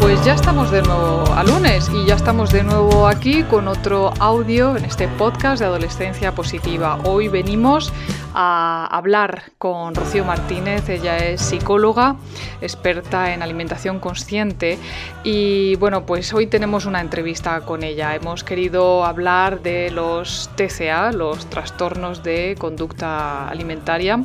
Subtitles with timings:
[0.00, 4.12] Pues ya estamos de nuevo a lunes y ya estamos de nuevo aquí con otro
[4.18, 6.98] audio en este podcast de Adolescencia Positiva.
[7.04, 7.92] Hoy venimos
[8.34, 12.16] a hablar con Rocío Martínez, ella es psicóloga,
[12.60, 14.78] experta en alimentación consciente
[15.22, 18.14] y bueno, pues hoy tenemos una entrevista con ella.
[18.14, 24.22] Hemos querido hablar de los TCA, los trastornos de conducta alimentaria,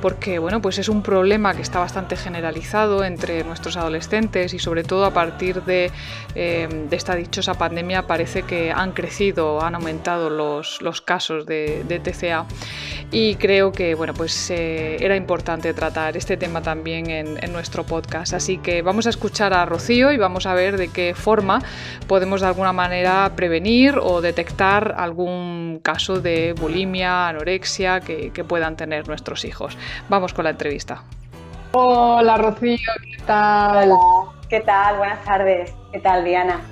[0.00, 4.84] porque bueno, pues es un problema que está bastante generalizado entre nuestros adolescentes y sobre
[4.84, 5.90] todo a partir de,
[6.34, 12.46] eh, esta dichosa pandemia parece que han crecido, han aumentado los, casos de, TCA
[13.10, 17.84] y creo que bueno, pues, eh, era importante tratar este tema también en, en, nuestro
[17.84, 18.34] podcast.
[18.34, 21.60] Así que vamos a escuchar a Rocío y vamos a ver de qué forma
[22.06, 28.76] podemos de alguna manera prevenir o detectar algún caso de bulimia, anorexia que, que puedan
[28.76, 29.76] tener nuestros hijos.
[30.08, 31.02] Vamos con la entrevista.
[31.72, 33.92] Hola Rocío, ¿qué tal?
[34.48, 34.96] ¿Qué tal?
[34.96, 35.74] Buenas tardes.
[35.92, 36.62] ¿Qué tal, Diana?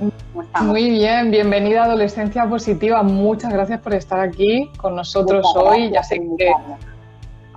[0.62, 3.02] Muy bien, bienvenida a Adolescencia Positiva.
[3.02, 5.90] Muchas gracias por estar aquí con nosotros hoy.
[5.90, 6.54] Ya sé que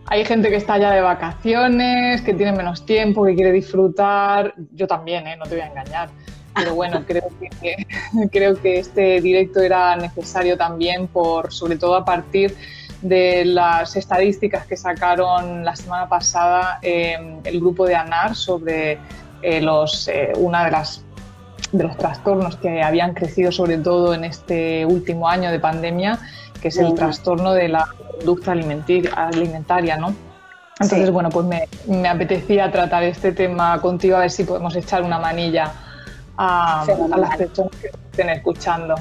[0.08, 4.53] hay gente que está ya de vacaciones, que tiene menos tiempo, que quiere disfrutar.
[4.73, 5.38] Yo también, ¿eh?
[5.38, 6.09] no te voy a engañar.
[6.53, 7.30] Pero bueno, creo
[7.62, 7.88] que,
[8.30, 12.58] creo que este directo era necesario también, por, sobre todo a partir
[13.02, 19.00] de las estadísticas que sacaron la semana pasada eh, el grupo de ANAR sobre
[19.41, 21.03] eh, los, eh, una de las
[21.71, 26.17] de los trastornos que habían crecido sobre todo en este último año de pandemia,
[26.61, 30.16] que es el trastorno de la conducta alimentaria, ¿no?
[30.79, 35.03] Entonces, bueno, pues me, me, apetecía tratar este tema contigo, a ver si podemos echar
[35.03, 35.73] una manilla
[36.38, 38.95] a, a las personas que estén escuchando.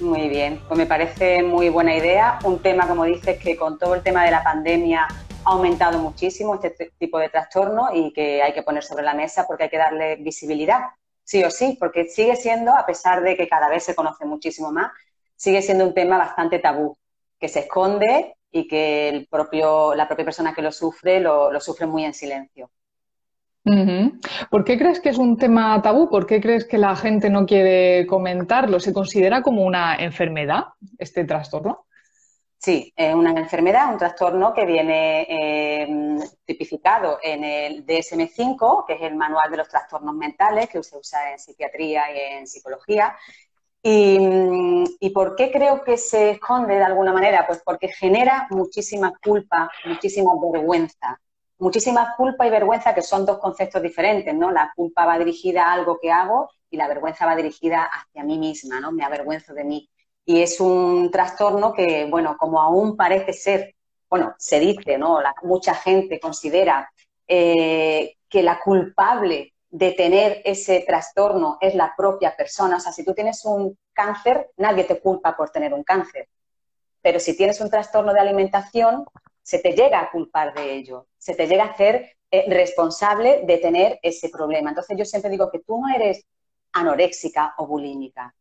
[0.00, 2.38] Muy bien, pues me parece muy buena idea.
[2.44, 5.08] Un tema, como dices, que con todo el tema de la pandemia
[5.44, 9.46] ha aumentado muchísimo este tipo de trastorno y que hay que poner sobre la mesa
[9.46, 10.80] porque hay que darle visibilidad,
[11.24, 14.70] sí o sí, porque sigue siendo, a pesar de que cada vez se conoce muchísimo
[14.70, 14.92] más,
[15.36, 16.96] sigue siendo un tema bastante tabú,
[17.38, 22.14] que se esconde y que la propia persona que lo sufre lo, sufre muy en
[22.14, 22.70] silencio.
[24.50, 26.10] ¿Por qué crees que es un tema tabú?
[26.10, 28.80] ¿Por qué crees que la gente no quiere comentarlo?
[28.80, 30.64] ¿Se considera como una enfermedad
[30.98, 31.86] este trastorno?
[32.64, 39.02] Sí, es una enfermedad, un trastorno que viene eh, tipificado en el DSM-5, que es
[39.02, 43.16] el Manual de los Trastornos Mentales, que se usa en psiquiatría y en psicología.
[43.82, 47.44] Y, por qué creo que se esconde de alguna manera?
[47.48, 51.20] Pues porque genera muchísima culpa, muchísima vergüenza.
[51.58, 54.52] Muchísima culpa y vergüenza, que son dos conceptos diferentes, ¿no?
[54.52, 58.38] La culpa va dirigida a algo que hago y la vergüenza va dirigida hacia mí
[58.38, 58.92] misma, ¿no?
[58.92, 59.88] Me avergüenzo de mí
[60.24, 63.74] y es un trastorno que, bueno, como aún parece ser,
[64.08, 65.18] bueno, se dice, ¿no?
[65.42, 66.90] mucha gente considera
[67.26, 72.76] eh, que la culpable de tener ese trastorno es la propia persona.
[72.76, 76.28] O sea, si tú tienes un cáncer, nadie te culpa por tener un cáncer.
[77.00, 79.04] Pero si tienes un trastorno de alimentación,
[79.42, 83.58] se te llega a culpar de ello, se te llega a hacer eh, responsable de
[83.58, 84.70] tener ese problema.
[84.70, 86.24] Entonces yo siempre digo que tú no eres
[86.72, 88.34] anoréxica o bulímica,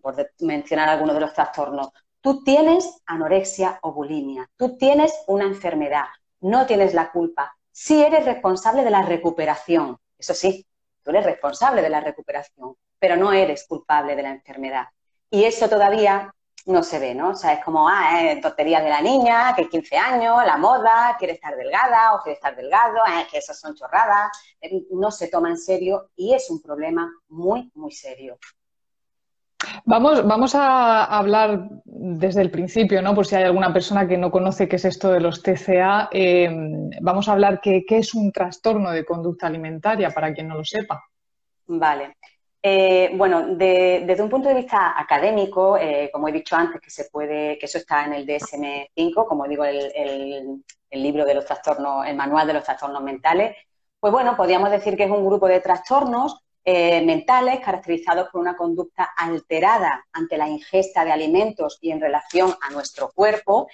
[0.00, 1.90] por mencionar algunos de los trastornos.
[2.20, 6.04] Tú tienes anorexia o bulimia, tú tienes una enfermedad,
[6.40, 7.56] no tienes la culpa.
[7.70, 10.66] Sí eres responsable de la recuperación, eso sí,
[11.02, 14.88] tú eres responsable de la recuperación, pero no eres culpable de la enfermedad.
[15.30, 16.34] Y eso todavía
[16.66, 17.30] no se ve, ¿no?
[17.30, 21.16] O sea, es como, ah, eh, tonterías de la niña, que 15 años, la moda,
[21.18, 25.28] quiere estar delgada o quiere estar delgado, eh, que esas son chorradas, eh, no se
[25.28, 28.38] toma en serio y es un problema muy, muy serio.
[29.84, 33.14] Vamos, vamos a hablar desde el principio, ¿no?
[33.14, 36.90] Por si hay alguna persona que no conoce qué es esto de los TCA, em,
[37.00, 41.02] vamos a hablar qué, es un trastorno de conducta alimentaria, para quien no lo sepa.
[41.66, 42.16] Vale.
[42.62, 47.04] Eh, bueno, desde un punto de vista académico, eh, como he dicho antes, que se
[47.10, 52.06] puede, que eso está en el DSM-5, como digo, el, el libro de los trastornos,
[52.06, 53.56] el manual de los trastornos mentales,
[53.98, 58.54] pues bueno, podríamos decir que es un grupo de trastornos eh, mentales caracterizados por una
[58.54, 63.66] conducta alterada ante la ingesta de alimentos y en relación a nuestro cuerpo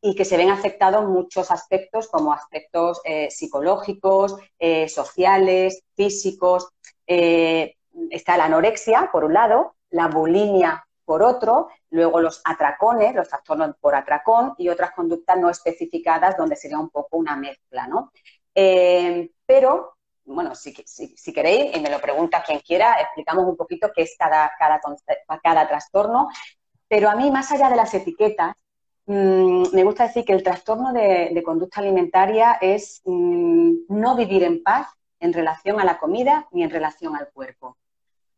[0.00, 6.68] y que se ven afectados muchos aspectos como aspectos eh, psicológicos, eh, sociales, físicos.
[7.06, 13.76] está la anorexia, por un lado, la bulimia por otro, luego los atracones, los trastornos
[13.80, 18.10] por atracón y otras conductas no especificadas donde sería un poco una mezcla, ¿no?
[18.52, 20.72] Pero, bueno, si,
[21.32, 24.80] queréis, y me lo pregunta quien quiera, explicamos un poquito qué es cada, cada,
[25.42, 26.28] cada trastorno,
[26.88, 28.54] pero a mí, más allá de las etiquetas,
[29.06, 34.62] mm, me gusta decir que el trastorno de, conducta alimentaria es mm, no vivir en
[34.62, 34.88] paz
[35.18, 37.78] en relación a la comida ni en relación al cuerpo.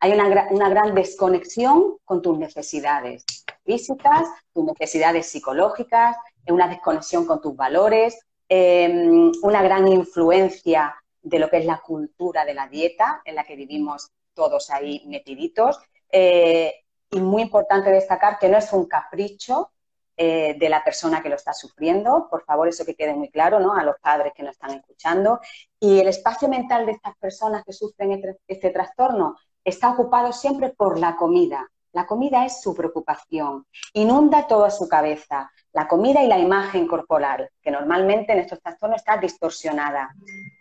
[0.01, 3.25] Hay una, gran desconexión con tus necesidades
[3.65, 6.17] físicas, tus necesidades psicológicas,
[6.47, 10.95] una desconexión con tus valores, em, una gran influencia
[11.25, 15.03] de lo que es la cultura de la dieta en la que vivimos todos ahí
[15.07, 15.81] metiditos.
[16.11, 16.73] Eh,
[17.11, 19.71] y muy importante destacar que no es un capricho
[20.17, 22.29] eh, de la persona que lo está sufriendo.
[22.31, 23.75] Por favor, eso que quede muy claro ¿no?
[23.75, 25.41] a los padres que nos están escuchando.
[25.81, 30.71] Y el espacio mental de estas personas que sufren este, este trastorno está ocupado siempre
[30.71, 31.69] por la comida.
[31.93, 35.51] La comida es su preocupación, inunda toda su cabeza.
[35.73, 40.13] La comida y la imagen corporal, que normalmente en estos trastornos está distorsionada.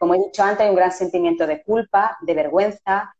[0.03, 3.15] Como he dicho antes, hay un gran sentimiento de culpa, de vergüenza.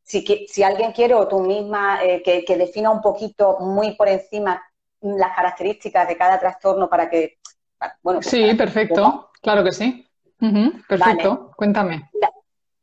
[0.00, 4.62] Si, si alguien quiere o tú misma eh, que, defina un poquito muy por encima
[5.00, 7.38] las características de cada trastorno para que...
[8.00, 10.06] Bueno, sí, perfecto, claro que sí.
[10.88, 12.08] perfecto, cuéntame.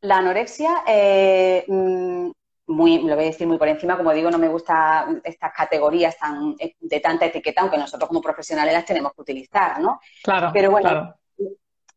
[0.02, 2.30] La, anorexia eh, mm,
[2.68, 6.18] muy, lo voy a decir muy por encima, como digo, no me gustan estas categorías
[6.18, 10.02] tan, de tanta etiqueta, aunque nosotros como profesionales las tenemos que utilizar, ¿no?
[10.22, 10.50] Claro.
[10.52, 11.16] Pero bueno,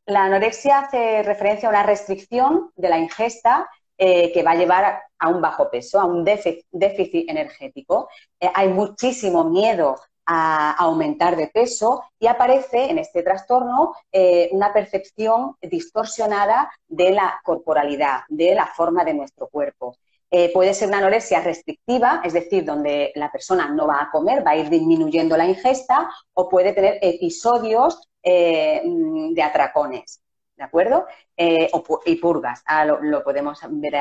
[0.06, 5.02] la anorexia hace referencia a una restricción de la ingesta eh, que va a llevar
[5.19, 8.08] a un bajo peso, a un déficit, energético.
[8.41, 14.73] Eh, hay muchísimo miedo a aumentar de peso y aparece en este trastorno eh, una
[14.73, 19.97] percepción distorsionada de la corporalidad, de la forma de nuestro cuerpo.
[20.32, 24.47] Eh, puede ser una anorexia restrictiva, es decir, donde la persona no va a comer,
[24.47, 30.23] va a ir disminuyendo la ingesta, o puede tener episodios eh, de atracones,
[30.56, 31.06] ¿de acuerdo?
[31.37, 31.69] Eh,
[32.06, 33.59] y purgas, ah, lo, podemos,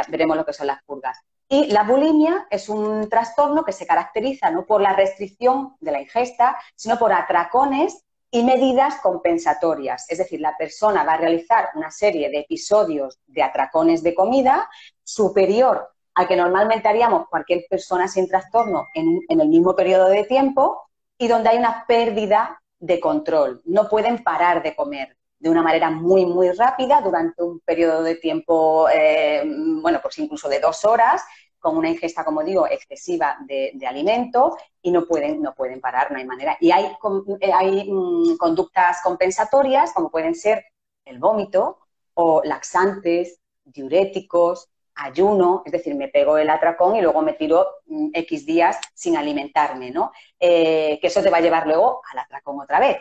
[0.08, 1.18] veremos lo que son las purgas.
[1.48, 6.02] Y la bulimia es un trastorno que se caracteriza no por la restricción de la
[6.02, 10.06] ingesta, sino por atracones y medidas compensatorias.
[10.10, 14.70] Es decir, la persona va a realizar una serie de episodios de atracones de comida
[15.04, 20.82] superior a que normalmente haríamos cualquier persona sin trastorno en, el mismo periodo de tiempo
[21.18, 23.62] y donde hay una pérdida de control.
[23.64, 28.16] No pueden parar de comer de una manera muy, muy rápida durante un periodo de
[28.16, 29.44] tiempo, eh,
[29.82, 31.24] bueno, pues incluso de dos horas,
[31.58, 36.18] con una ingesta, como digo, excesiva de, alimento y no pueden, no pueden parar, no
[36.18, 36.58] hay manera.
[36.60, 36.92] Y hay,
[37.40, 40.66] eh, hay mm, conductas compensatorias, como pueden ser
[41.06, 41.78] el vómito
[42.14, 44.68] o laxantes, diuréticos,
[45.00, 49.18] ayuno, es decir, me pego el atracón y luego me tiro mm, X días sin
[49.18, 50.12] alimentarme, ¿no?
[50.40, 52.98] Eh, que eso te va a llevar luego al atracón otra vez.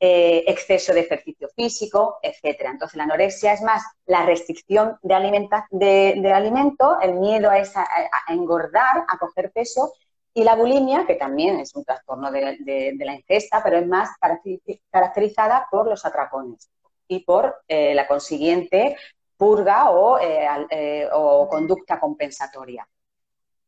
[0.00, 2.70] Eh, exceso de ejercicio físico, etcétera.
[2.70, 7.62] Entonces, la anorexia es más la restricción de, alimento, el miedo a,
[8.28, 9.94] engordar, a coger peso,
[10.34, 14.10] y la bulimia, que también es un trastorno de, la ingesta, pero es más
[14.90, 16.68] caracterizada por los atracones
[17.06, 18.96] y por eh, la consiguiente
[19.44, 19.90] purga
[20.22, 22.88] eh, eh, o, conducta compensatoria.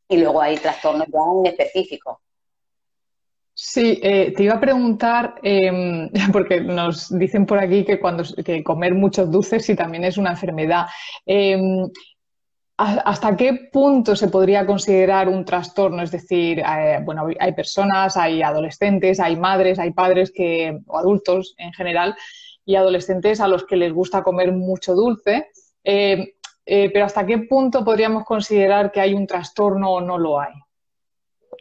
[0.08, 2.23] Y luego hay trastornos ya en específico.
[3.52, 8.62] Sí, eh, te iba a preguntar, em, porque nos dicen por aquí que cuando que
[8.62, 10.87] comer muchos dulces sí también es una enfermedad.
[11.26, 11.90] Em,
[12.78, 16.02] ¿Hasta qué punto se podría considerar un trastorno?
[16.02, 16.62] Es decir,
[17.06, 22.14] bueno, hay personas, hay adolescentes, hay madres, hay padres que, o adultos en general,
[22.66, 25.50] y adolescentes a los que les gusta comer mucho dulce.
[25.88, 26.35] Eh,
[26.66, 30.52] eh, pero ¿hasta qué punto podríamos considerar que hay un trastorno o no lo hay?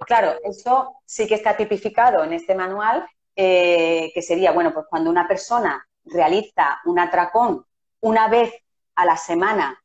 [0.07, 3.05] Claro, eso sí que está tipificado en este manual,
[3.35, 7.65] eh, que sería, bueno, pues cuando una persona realiza un atracón
[8.01, 8.51] una vez
[8.95, 9.79] a la semana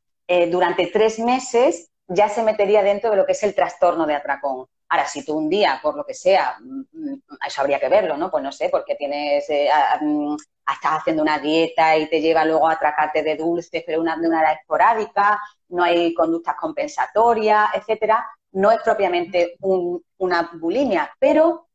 [0.49, 4.65] durante tres meses, ya se metería dentro de lo que es el trastorno de atracón.
[4.91, 8.17] Ahora, si tú un día, por lo que sea, mm, mm, eso habría que verlo,
[8.17, 8.29] ¿no?
[8.29, 9.69] Pues no sé, porque tienes, eh,
[10.01, 14.17] mm, estás haciendo una dieta y te lleva luego a atracarte de dulces, pero una,
[14.17, 18.25] de una manera esporádica, no hay conductas compensatorias, etcétera.
[18.51, 21.69] No es propiamente una bulimia, pero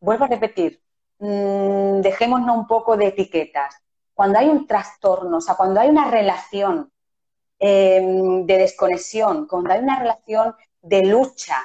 [0.00, 0.80] vuelvo a repetir,
[1.18, 3.76] dejémonos un poco de etiquetas.
[4.14, 6.90] Cuando hay un trastorno, o sea, cuando hay una relación
[7.58, 11.56] em, de desconexión, cuando hay una relación de lucha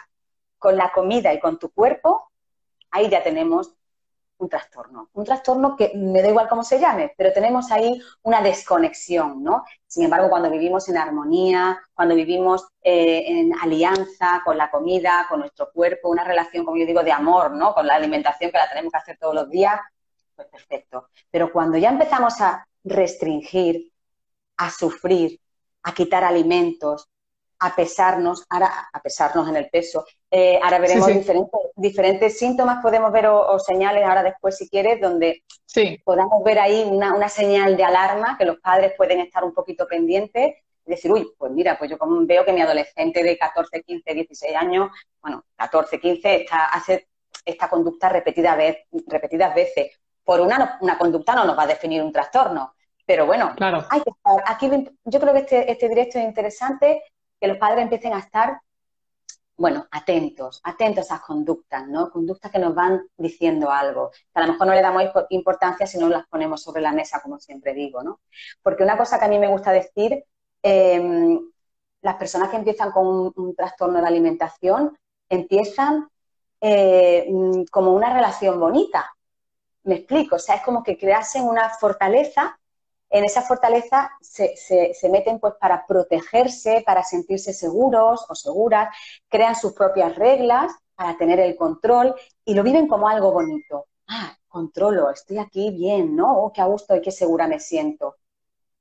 [0.64, 2.32] con la comida y con tu cuerpo,
[2.90, 3.76] ahí ya tenemos
[4.38, 5.10] un trastorno.
[5.12, 9.66] Un trastorno que me da igual cómo se llame, pero tenemos ahí una desconexión, ¿no?
[9.86, 15.42] Sin embargo, cuando vivimos en armonía, cuando vivimos eh, en alianza con la comida, con
[15.42, 17.74] nuestro cuerpo, una relación, como yo digo, de amor, ¿no?
[17.74, 19.78] Con la alimentación que la tenemos que hacer todos los días,
[20.34, 21.10] pues perfecto.
[21.30, 23.92] Pero cuando ya empezamos a restringir,
[24.56, 25.42] a sufrir,
[25.84, 27.10] a quitar alimentos,
[27.64, 30.06] a pesarnos, ahora a pesarnos en el peso.
[30.30, 35.44] Eh, ahora veremos Diferentes, diferentes síntomas, podemos ver o, señales ahora después si quieres, donde
[36.04, 40.58] podamos ver ahí una, señal de alarma que los padres pueden estar un poquito pendientes
[40.86, 44.14] y decir, uy, pues mira, pues yo como veo que mi adolescente de 14, 15,
[44.14, 44.92] 16 años,
[45.22, 47.08] bueno, 14, 15, está, hace
[47.46, 49.98] esta conducta repetida vez, repetidas veces.
[50.26, 52.74] Por una, una conducta no nos va a definir un trastorno,
[53.06, 53.86] pero bueno, claro.
[53.90, 54.44] hay que estar.
[54.48, 54.70] Aquí
[55.06, 57.02] yo creo que este, este directo es interesante
[57.44, 58.62] que los padres empiecen a estar,
[59.58, 62.10] bueno, atentos, atentos a esas conductas, ¿no?
[62.10, 65.98] Conductas que nos van diciendo algo, que a lo mejor no le damos importancia si
[65.98, 68.22] no las ponemos sobre la mesa, como siempre digo, ¿no?
[68.62, 70.24] Porque una cosa que a mí me gusta decir,
[70.62, 71.38] em,
[72.02, 74.98] las personas que empiezan con un, trastorno de alimentación
[75.28, 76.08] empiezan
[76.62, 77.28] eh,
[77.70, 79.14] como una relación bonita.
[79.84, 82.58] Me explico, o sea, es como que creasen una fortaleza
[83.14, 84.56] en esa fortaleza se,
[85.12, 88.90] meten pues para protegerse, para sentirse seguros o seguras,
[89.30, 93.86] crean sus propias reglas para tener el control y lo viven como algo bonito.
[94.08, 96.40] Ah, controlo, estoy aquí bien, ¿no?
[96.40, 98.16] Oh, qué a gusto y qué segura me siento.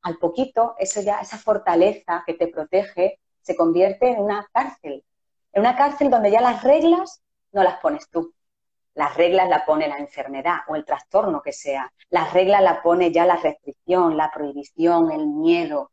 [0.01, 5.05] Al poquito, eso ya, esa fortaleza que te protege, se convierte en una cárcel.
[5.53, 7.21] En una cárcel donde ya las reglas
[7.53, 8.33] no las pones tú,
[8.95, 11.91] las reglas la pone la enfermedad o el trastorno que sea.
[12.11, 15.91] Las reglas la pone ya la restricción, la prohibición, el miedo.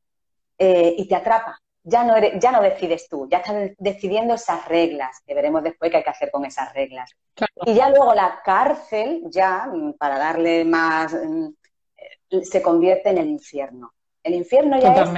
[0.58, 1.60] Eh, y te atrapa.
[1.82, 5.89] Ya no, eres, ya no decides tú, ya estás decidiendo esas reglas, que veremos después
[5.89, 7.10] qué hay que hacer con esas reglas.
[7.65, 11.48] Y ya luego la cárcel, ya, mm, para darle más, mm,
[12.32, 13.94] eh, se convierte en el infierno.
[14.22, 15.10] El infierno ya es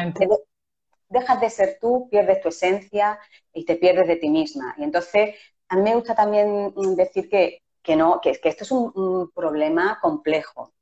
[1.10, 3.20] dejas de ser tú, pierdes tu esencia
[3.54, 4.74] y te pierdes de ti misma.
[4.78, 5.36] Y entonces,
[5.68, 9.32] a mí me gusta también mm, decir que que no, que, que esto es un,
[9.34, 10.74] problema complejo.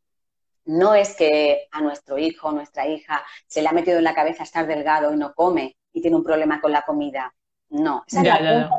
[0.65, 4.13] No es que a nuestro hijo o nuestra hija se le ha metido en la
[4.13, 7.33] cabeza estar delgado y no come y tiene un problema con la comida.
[7.69, 8.69] No, esa es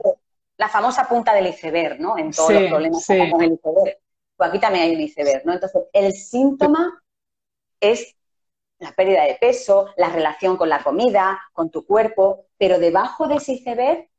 [0.56, 2.18] la, famosa punta del iceberg, ¿no?
[2.18, 3.98] En todos los problemas con el iceberg.
[4.36, 5.52] Pues aquí también hay un iceberg, ¿no?
[5.54, 7.02] Entonces, el síntoma
[7.80, 8.14] es
[8.78, 13.36] la pérdida de peso, la relación con la comida, con tu cuerpo, pero debajo de
[13.36, 14.10] ese iceberg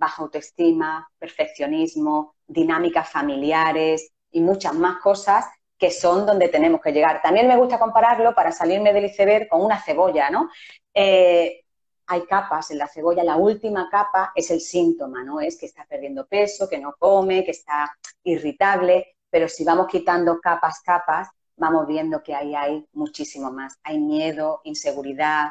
[0.00, 5.46] baja autoestima, perfeccionismo, dinámicas familiares y muchas más cosas
[5.78, 7.22] que son donde tenemos que llegar.
[7.22, 10.50] También me gusta compararlo para salirme del iceberg con una cebolla, ¿no?
[10.92, 11.64] Eh,
[12.06, 15.40] hay capas en la cebolla, la última capa es el síntoma, ¿no?
[15.40, 17.90] Es que está perdiendo peso, que no come, que está
[18.24, 23.78] irritable, pero si vamos quitando capas, capas, vamos viendo que ahí hay muchísimo más.
[23.84, 25.50] Hay miedo, inseguridad,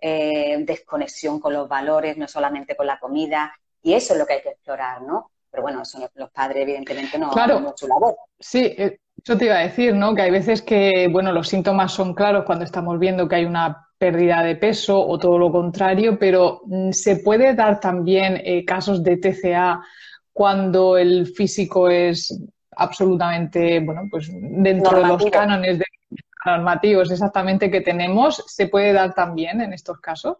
[0.00, 4.34] eh, desconexión con los valores, no solamente con la comida, y eso es lo que
[4.34, 5.30] hay que explorar, ¿no?
[5.50, 7.60] Pero bueno, eso los padres evidentemente no claro.
[7.60, 8.16] mucho labor.
[8.38, 10.14] Sí, eh, yo te iba a decir, ¿no?
[10.14, 13.88] Que hay veces que, bueno, los síntomas son claros cuando estamos viendo que hay una
[13.98, 19.02] pérdida de peso o todo lo contrario, pero mm, se puede dar también eh, casos
[19.02, 19.82] de TCA
[20.32, 22.40] cuando el físico es
[22.76, 25.84] absolutamente, bueno, pues dentro de los cánones de
[26.46, 30.38] normativos exactamente que tenemos, ¿se puede dar también en estos casos?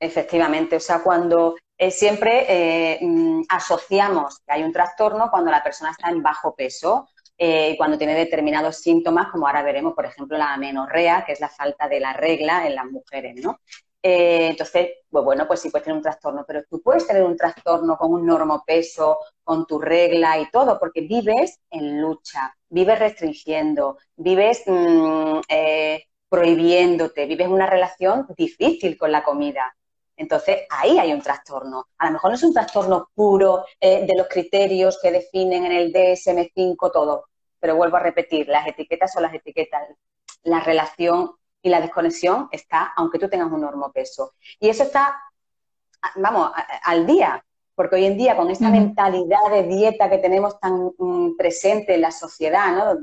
[0.00, 5.64] Efectivamente, o sea, cuando eh, siempre eh, mm, asociamos que hay un trastorno cuando la
[5.64, 10.06] persona está en bajo peso eh, y cuando tiene determinados síntomas, como ahora veremos, por
[10.06, 13.58] ejemplo, la amenorrea, que es la falta de la regla en las mujeres, ¿no?
[14.04, 17.96] entonces, pues bueno, pues sí puedes tener un trastorno, pero tú puedes tener un trastorno
[17.96, 24.64] con un normopeso, con tu regla y todo, porque vives en lucha, vives restringiendo, vives
[24.66, 25.40] mm,
[26.28, 29.72] prohibiéndote, vives una relación difícil con la comida.
[30.16, 31.86] Entonces, ahí hay un trastorno.
[31.98, 35.72] A lo mejor no es un trastorno puro eh, de los criterios que definen en
[35.72, 37.26] el DSM5 todo,
[37.58, 39.88] pero vuelvo a repetir, las etiquetas son las etiquetas.
[40.42, 44.34] La relación y la desconexión está, aunque tú tengas un normopeso.
[44.58, 45.16] Y eso está,
[46.16, 46.50] vamos,
[46.82, 47.44] al día.
[47.74, 52.02] Porque hoy en día, con esta mentalidad de dieta que tenemos tan mm, presente en
[52.02, 52.96] la sociedad, ¿no?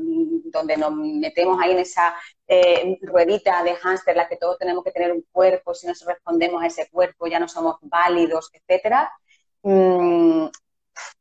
[0.52, 2.16] donde nos metemos ahí en esa
[2.48, 6.62] eh, ruedita de hámster, la que todos tenemos que tener un cuerpo, si no respondemos
[6.62, 9.12] a ese cuerpo ya no somos válidos, etcétera,
[9.64, 10.46] mm,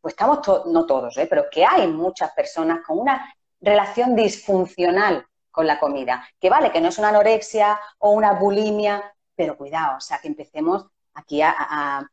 [0.00, 1.26] pues estamos, no todos, ¿eh?
[1.28, 6.26] pero que hay muchas personas con una relación disfuncional con la comida.
[6.38, 10.28] Que vale, que no es una anorexia o una bulimia, pero cuidado, o sea, que
[10.28, 12.08] empecemos aquí a a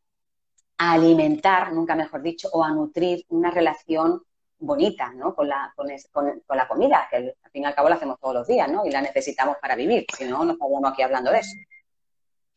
[0.78, 4.22] alimentar, nunca mejor dicho, o a nutrir una relación
[4.60, 5.36] bonita, ¿no?
[5.36, 8.34] Con la, con, con, la comida, que al fin y al cabo la hacemos todos
[8.34, 8.86] los días, ¿no?
[8.86, 11.56] Y la necesitamos para vivir, si no, no estaríamos aquí hablando de eso.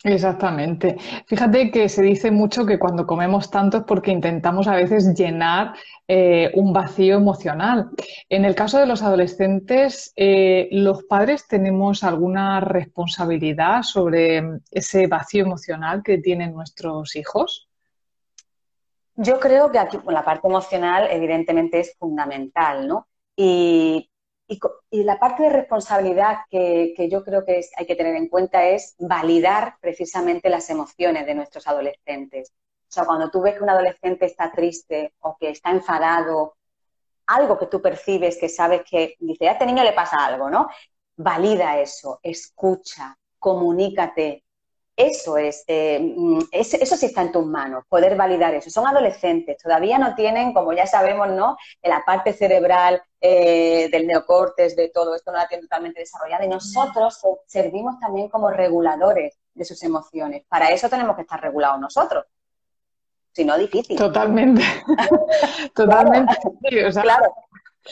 [0.05, 0.97] Exactamente.
[1.27, 5.75] Fíjate que se dice mucho que cuando comemos tanto es porque intentamos a veces llenar
[6.07, 7.91] eh, un vacío emocional.
[8.29, 15.45] En el caso de los adolescentes, eh, ¿los padres tenemos alguna responsabilidad sobre ese vacío
[15.45, 17.68] emocional que tienen nuestros hijos?
[19.21, 23.09] Yo creo que aquí la parte emocional evidentemente es fundamental, ¿no?
[23.37, 24.09] Y
[24.91, 28.97] y, la parte de responsabilidad que, yo creo que hay que tener en cuenta es
[28.99, 32.53] validar precisamente las emociones de nuestros adolescentes.
[32.89, 36.57] O sea, cuando tú ves que un adolescente está triste o que está enfadado,
[37.27, 40.69] algo que tú percibes, que sabes que dice, a este niño le pasa algo, ¿no?
[41.17, 44.45] Valida eso, escucha, comunícate,
[44.99, 48.69] eso es, eh, mm, es, eso sí está en tus manos, poder validar eso.
[48.69, 51.57] Son adolescentes, todavía no tienen, como ya sabemos, ¿no?
[51.83, 56.49] La parte cerebral eh, del neocortes, de todo esto no la tienen totalmente desarrollada y
[56.49, 60.43] nosotros servimos también como reguladores de sus emociones.
[60.49, 62.25] Para eso tenemos que estar regulados nosotros.
[63.31, 63.97] Si no, difícil.
[63.97, 64.65] Totalmente.
[65.75, 66.35] Totalmente.
[67.01, 67.33] claro.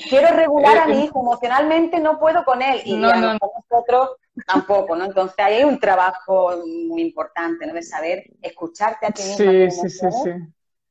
[0.08, 2.82] Quiero regular a mi hijo emocionalmente, no puedo con él.
[2.84, 5.04] Y no, nosotros tampoco, ¿no?
[5.04, 7.74] Entonces ahí hay un trabajo muy importante, ¿no?
[7.74, 10.24] De saber escucharte a ti mismo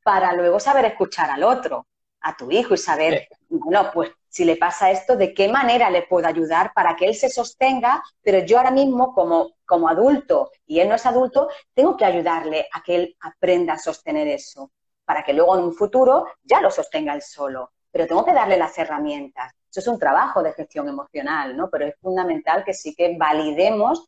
[0.02, 1.86] para luego saber escuchar al otro,
[2.20, 6.02] a tu hijo y saber, bueno, pues si le pasa esto, de qué manera le
[6.02, 10.80] puedo ayudar para que él se sostenga, pero yo ahora mismo como, como adulto y
[10.80, 14.70] él no es adulto, tengo que ayudarle a que él aprenda a sostener eso,
[15.04, 17.72] para que luego en un futuro ya lo sostenga él solo.
[17.96, 19.54] Pero tengo que darle las herramientas.
[19.70, 21.70] Eso es un trabajo de gestión emocional, ¿no?
[21.70, 24.06] Pero es fundamental que sí que validemos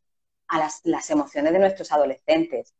[0.48, 2.74] a las, emociones de nuestros adolescentes.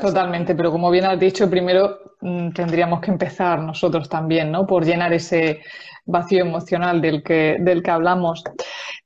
[0.00, 4.64] Totalmente, pero como bien has dicho, primero mm, tendríamos que empezar nosotros también, ¿no?
[4.68, 5.62] Por llenar ese
[6.04, 8.44] vacío emocional del que, del que hablamos.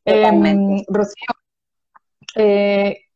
[0.04, 1.24] Em, Rocío,
[2.36, 3.06] eh,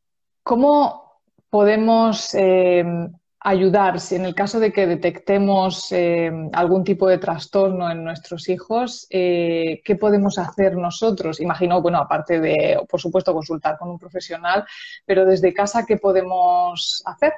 [0.42, 1.20] ¿cómo
[1.50, 8.02] podemos em, ayudar en el caso de que detectemos eh, algún tipo de trastorno en
[8.02, 11.40] nuestros hijos, eh, ¿qué podemos hacer nosotros?
[11.40, 14.64] Imagino, bueno, aparte de, por supuesto, consultar con un profesional,
[15.06, 17.32] pero desde casa, ¿qué podemos hacer?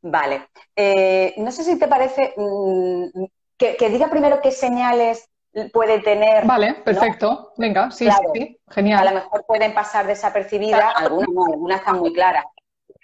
[0.00, 0.48] Vale.
[0.74, 3.24] Eh, no sé si te parece mm,
[3.56, 5.28] que, diga primero qué señales
[5.72, 6.46] puede tener.
[6.46, 7.52] Vale, perfecto.
[7.58, 9.06] Venga, sí, sí, genial.
[9.06, 12.46] A lo mejor pueden pasar desapercibidas, algunas no, algunas están muy claras.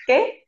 [0.07, 0.48] ¿Qué?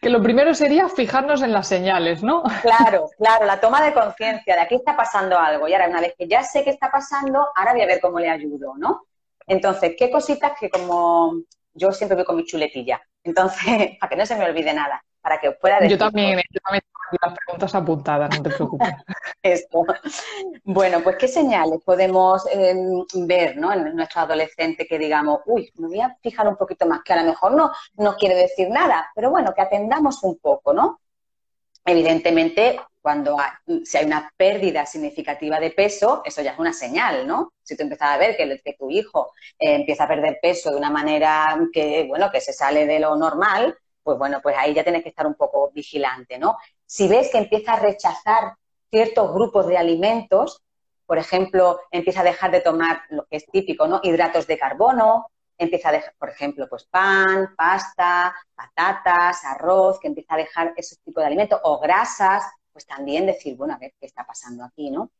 [0.00, 2.42] Que lo primero sería fijarnos en las señales, ¿no?
[2.62, 5.68] Claro, claro, la toma de conciencia de aquí está pasando algo.
[5.68, 8.18] Y ahora, una vez que ya sé qué está pasando, ahora voy a ver cómo
[8.18, 9.06] le ayudo, ¿no?
[9.46, 11.34] Entonces, ¿qué cositas que como
[11.74, 13.00] yo siempre voy con mi chuletilla?
[13.22, 13.64] Entonces,
[14.00, 15.92] para que no se me olvide nada para que pueda decir.
[15.92, 16.82] Yo también, yo también
[17.20, 18.88] las preguntas apuntadas, no te preocupes.
[20.64, 23.72] Bueno, pues qué señales podemos em, ver ¿no?
[23.74, 27.22] en nuestro adolescente que digamos, uy, me voy a fijar un poquito más, que a
[27.22, 31.00] lo mejor no, no quiere decir nada, pero bueno, que atendamos un poco, ¿no?
[31.84, 37.26] Evidentemente, cuando hay, si hay una pérdida significativa de peso, eso ya es una señal,
[37.26, 37.52] ¿no?
[37.62, 40.76] Si tú empiezas a ver que, que tu hijo eh, empieza a perder peso de
[40.78, 44.84] una manera que, bueno, que se sale de lo normal, pues bueno, pues ahí ya
[44.84, 46.56] tienes que estar un poco vigilante, ¿no?
[46.86, 48.54] Si ves que empieza a rechazar
[48.90, 50.62] ciertos grupos de alimentos,
[51.06, 54.00] por ejemplo, empieza a dejar de tomar lo que es típico, ¿no?
[54.02, 55.26] Hidratos de carbono,
[55.58, 60.96] empieza a dejar, por ejemplo, pues pan, pasta, patatas, arroz, que empieza a dejar ese
[61.04, 64.90] tipo de alimentos, o grasas, pues también decir, bueno, a ver qué está pasando aquí,
[64.90, 65.10] ¿no?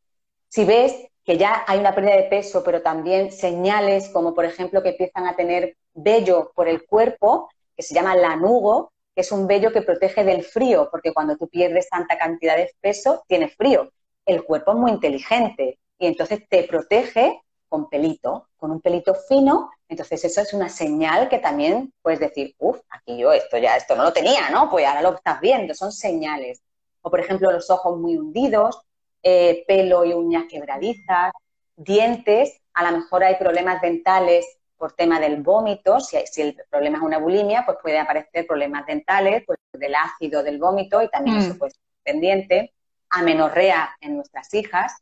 [0.49, 4.83] Si ves que ya hay una pérdida de peso, pero también señales como, por ejemplo,
[4.83, 9.73] que empiezan a tener vello por el cuerpo, que se llama lanugo, es un vello
[9.73, 13.93] que protege del frío, porque cuando tú pierdes tanta cantidad de peso, tienes frío.
[14.27, 19.71] El cuerpo es muy inteligente y entonces te protege con pelito, con un pelito fino.
[19.89, 23.95] Entonces eso es una señal que también puedes decir, uff, aquí yo esto ya, esto
[23.97, 24.71] no lo tenía, ¿no?
[24.71, 26.63] Pues ahora lo estás viendo, son señales.
[27.03, 28.81] O por ejemplo los ojos muy hundidos,
[29.23, 31.33] eh, pelo y uñas quebradizas,
[31.77, 34.47] dientes, a lo mejor hay problemas dentales
[34.85, 38.85] por tema del vómito, si, si, el problema es una bulimia, pues puede aparecer problemas
[38.85, 41.59] dentales, pues del ácido del vómito y también eso mm.
[41.59, 42.75] puede ser pendiente,
[43.09, 44.93] amenorrea en nuestras hijas,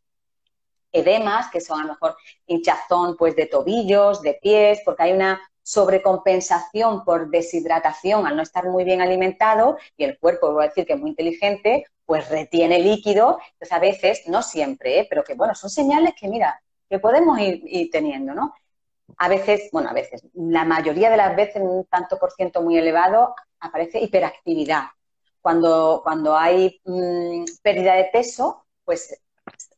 [0.93, 2.17] edemas, que son a lo mejor
[2.47, 8.69] hinchazón pues de tobillos, de pies, porque hay una sobrecompensación por deshidratación al no estar
[8.69, 12.79] muy bien alimentado y el cuerpo, voy a decir que es muy inteligente, pues retiene
[12.79, 13.41] líquido.
[13.55, 15.07] Entonces a veces, no siempre, ¿eh?
[15.11, 18.55] pero que bueno, son señales que mira, que podemos ir, ir teniendo, ¿no?
[19.19, 22.63] A veces, bueno, a veces, la mayoría de las veces, en un tanto por ciento
[22.63, 24.85] muy elevado, aparece hiperactividad.
[25.41, 29.21] Cuando, cuando hay mm, pérdida de peso, pues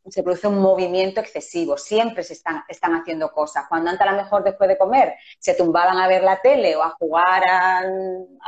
[0.09, 3.64] se produce un movimiento excesivo, siempre se están, están haciendo cosas.
[3.68, 6.83] Cuando antes a lo mejor después de comer se tumbaban a ver la tele o
[6.83, 7.83] a jugar a,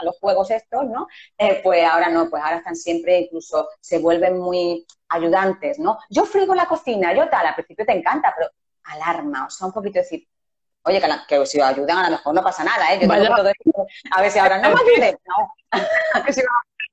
[0.03, 1.09] los juegos estos, ¿no?
[1.39, 5.99] Eh, pues ahora no, pues ahora están siempre, incluso se vuelven muy ayudantes, ¿no?
[6.11, 8.51] Yo frigo la cocina, yo tal, al principio te encanta, pero
[8.85, 10.29] alarma, o sea, un poquito decir,
[10.87, 12.99] oye, que, si os ayudan a lo mejor no pasa nada, ¿eh?
[13.01, 15.53] Yo tengo todo esto, a ver si ahora no me ayuden, no.
[16.25, 16.43] que si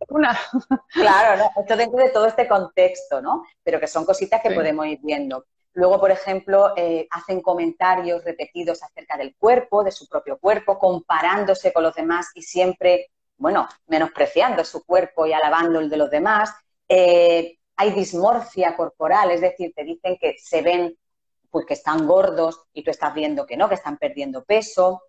[0.09, 0.37] una.
[0.93, 1.61] claro, ¿no?
[1.61, 3.45] Esto dentro de todo este contexto, ¿no?
[3.63, 5.45] Pero que son cositas que podemos ir viendo.
[5.73, 11.73] Luego, por ejemplo, eh, hacen comentarios repetidos acerca del cuerpo, de su propio cuerpo, comparándose
[11.73, 16.53] con los demás y siempre, bueno, menospreciando su cuerpo y alabando el de los demás.
[16.87, 20.95] Eh, hay dismorfia corporal, es decir, te dicen que se ven,
[21.53, 25.03] pues que están gordos y tú estás viendo que no, que están perdiendo peso.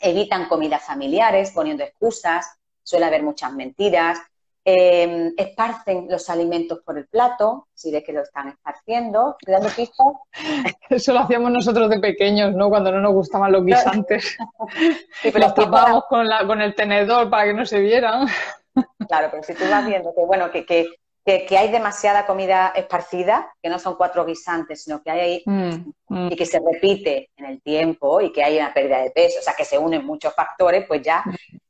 [0.00, 4.18] Evitan comidas familiares poniendo excusas suele haber muchas mentiras,
[4.64, 10.06] em, esparcen los alimentos por el plato, si ves que lo están esparciendo, dando pistas.
[10.88, 12.70] Eso lo hacíamos nosotros de pequeños, ¿no?
[12.70, 14.38] Cuando no nos gustaban los guisantes.
[15.20, 18.28] Sí, pero los tapábamos con, con el tenedor para que no se vieran.
[19.08, 20.86] Claro, pero si tú vas viendo que, bueno, que, que,
[21.46, 25.92] que, hay demasiada comida esparcida, que no son cuatro guisantes, sino que hay ahí mm,
[26.08, 26.32] mm.
[26.32, 29.42] y que se repite en el tiempo y que hay una pérdida de peso, o
[29.42, 31.22] sea, que se unen muchos factores, pues ya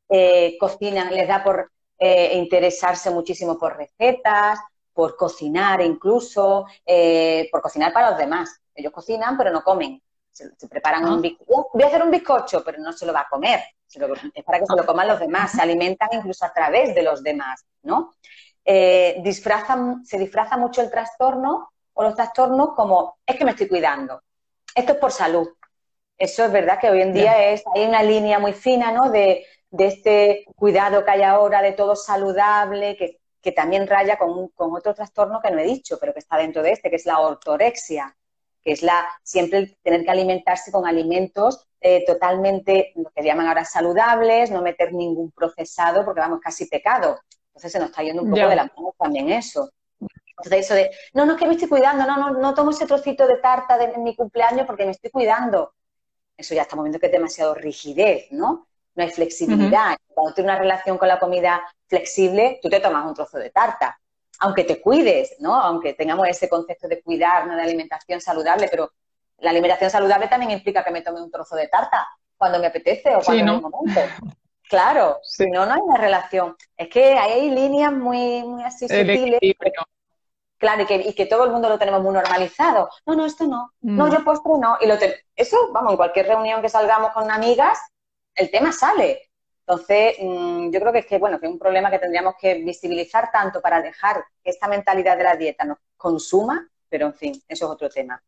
[0.09, 4.61] eh, cocinan, les da por eh, interesarse muchísimo por recetas,
[4.93, 8.61] por cocinar incluso, eh, por cocinar para los demás.
[8.75, 10.01] Ellos cocinan, pero no comen.
[10.31, 11.31] Se, preparan un ah.
[11.73, 13.61] Voy a hacer un bizcocho, pero no se lo va a comer.
[13.89, 15.51] es para que se lo coman los demás.
[15.51, 18.13] Se alimentan incluso a través de los demás, ¿no?
[19.23, 24.23] Disfrazan, se disfraza mucho el trastorno o los trastornos como es que me estoy cuidando.
[24.75, 25.49] Esto es por salud.
[26.17, 29.11] Eso es verdad que hoy en día es, hay una línea muy fina, ¿no?
[29.11, 33.19] De, de este cuidado que hay ahora de todo saludable, que,
[33.57, 36.91] también raya con, otro trastorno que no he dicho, pero que está dentro de este,
[36.91, 38.15] que es la ortorexia,
[38.63, 43.65] que es la siempre tener que alimentarse con alimentos eh, totalmente, lo que llaman ahora
[43.65, 47.19] saludables, no meter ningún procesado, porque vamos, casi pecado.
[47.59, 49.71] Entonces se nos está yendo un poco de la mano también eso.
[50.01, 53.27] Entonces eso de, no, no, que me estoy cuidando, no, no, no tomo ese trocito
[53.27, 55.75] de tarta de mi cumpleaños porque me estoy cuidando.
[56.37, 58.69] Eso ya estamos viendo que es demasiado rigidez, ¿no?
[58.99, 59.97] no hay flexibilidad.
[60.09, 63.99] Cuando tienes una relación con la comida flexible, tú te tomas un trozo de tarta,
[64.41, 65.55] aunque te cuides, ¿no?
[65.55, 68.91] Aunque tengamos ese concepto de cuidar, de alimentación saludable, pero
[69.39, 73.15] la alimentación saludable también implica que me tome un trozo de tarta cuando me apetece
[73.15, 74.01] o cuando sí, momento.
[74.69, 76.57] Claro, si no, no hay una relación.
[76.77, 79.41] Es que hay líneas muy, muy así sutiles.
[80.59, 82.91] Claro, y que, y que, todo el mundo lo tenemos muy normalizado.
[83.07, 83.73] No, no, esto no.
[83.81, 84.11] No, mm.
[84.11, 84.77] yo postre no.
[84.81, 84.97] Y lo
[85.37, 87.79] Eso, vamos, en cualquier reunión que salgamos con amigas,
[88.35, 89.31] el tema sale.
[89.61, 92.55] Entonces, mm, yo creo que es que, bueno, que es un problema que tendríamos que
[92.55, 97.33] visibilizar tanto para dejar que esta mentalidad de la dieta nos consuma, pero en fin,
[97.47, 98.21] eso es otro tema.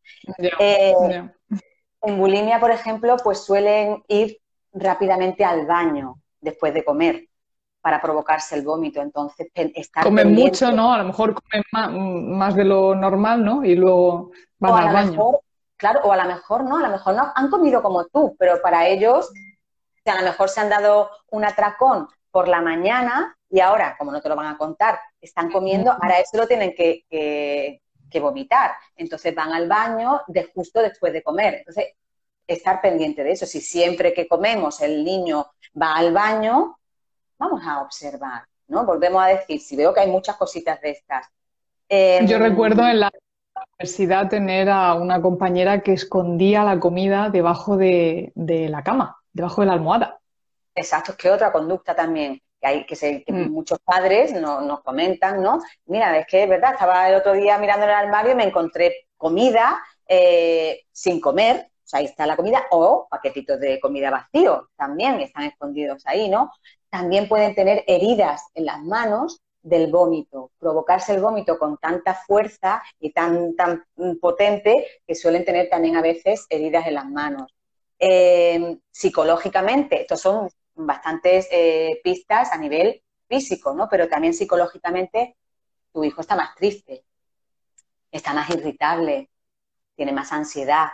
[0.59, 0.93] Eh,
[2.03, 4.39] en bulimia, por ejemplo, pues suelen ir
[4.71, 7.27] rápidamente al baño después de comer
[7.81, 9.01] para provocarse el vómito.
[9.01, 10.93] Entonces, estar Comen mucho, ¿no?
[10.93, 11.63] A lo mejor comen
[12.37, 13.63] más, de lo normal, ¿no?
[13.63, 15.39] Y luego van al baño.
[15.77, 18.61] claro, o a lo mejor no, a lo mejor no han comido como tú, pero
[18.61, 19.31] para ellos
[20.09, 24.21] a lo mejor se han dado un atracón por la mañana y ahora, como no
[24.21, 27.81] te lo van a contar, están comiendo, ahora eso lo tienen que,
[28.19, 28.71] vomitar.
[28.95, 31.55] Entonces van al baño de justo después de comer.
[31.55, 31.93] Entonces,
[32.53, 33.45] estar pendiente de eso.
[33.45, 35.47] Si siempre que comemos el niño
[35.79, 36.77] va al baño,
[37.37, 38.85] vamos a observar, ¿no?
[38.85, 41.27] Volvemos a decir, si veo que hay muchas cositas de estas.
[41.89, 43.11] Yo em, recuerdo en la
[43.77, 49.67] universidad tener a una compañera que escondía la comida debajo de la cama debajo de
[49.67, 50.19] la almohada.
[50.75, 53.51] Exacto, es que otra conducta también que hay que, mm.
[53.51, 55.59] muchos padres nos comentan, ¿no?
[55.85, 58.43] Mira, es que es verdad, estaba el otro día mirando en el armario y me
[58.43, 65.19] encontré comida eh, sin comer, ahí está la comida, o paquetitos de comida vacío, también
[65.19, 66.51] están escondidos ahí, ¿no?
[66.89, 72.81] También pueden tener heridas en las manos del vómito, provocarse el vómito con tanta fuerza
[72.99, 73.85] y tan, tan
[74.19, 77.53] potente que suelen tener también a veces heridas en las manos.
[77.99, 83.87] Eh, psicológicamente, estos son bastantes eh, pistas a nivel físico, ¿no?
[83.89, 85.37] Pero también psicológicamente
[85.93, 87.03] tu hijo está más triste,
[88.11, 89.29] está más irritable,
[89.95, 90.87] tiene más ansiedad,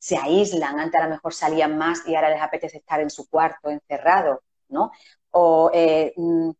[0.00, 3.28] se aíslan, antes a lo mejor salían más y ahora les apetece estar en su
[3.28, 4.92] cuarto encerrado, ¿no?
[5.30, 6.50] O, eh, mm,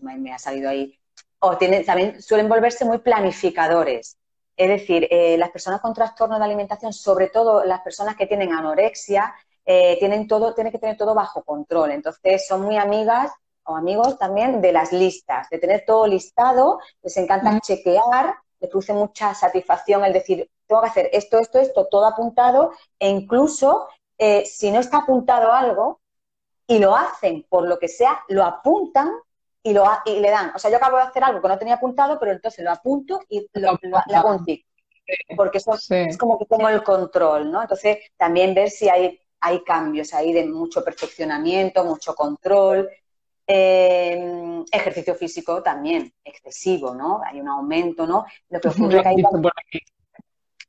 [0.00, 0.98] me ha salido ahí,
[1.40, 4.16] o tienen, también suelen volverse muy planificadores,
[4.56, 8.52] es decir, eh, las personas con trastorno de alimentación, sobre todo las personas que tienen
[8.52, 9.34] anorexia,
[9.66, 11.92] eh, tienen todo, tienen que tener todo bajo control.
[11.92, 13.30] Entonces, son muy amigas
[13.64, 18.92] o amigos también de las listas, de tener todo listado, les encanta chequear le produce
[18.92, 24.44] mucha satisfacción el decir, tengo que hacer esto, esto, esto, todo apuntado, e incluso eh,
[24.46, 26.00] si no está apuntado algo
[26.66, 29.10] y lo hacen por lo que sea, lo apuntan
[29.62, 30.52] y, lo, y le dan.
[30.54, 33.20] O sea, yo acabo de hacer algo que no tenía apuntado, pero entonces lo apunto
[33.28, 34.66] y lo, le hago un tic.
[35.34, 37.62] Porque eso es como que tengo el control, ¿no?
[37.62, 42.90] Entonces, también ver si hay, hay cambios ahí de mucho perfeccionamiento, mucho control.
[43.50, 47.22] Eh, ejercicio físico también excesivo, ¿no?
[47.24, 48.26] Hay un aumento, ¿no?
[48.50, 49.02] Lo que ocurre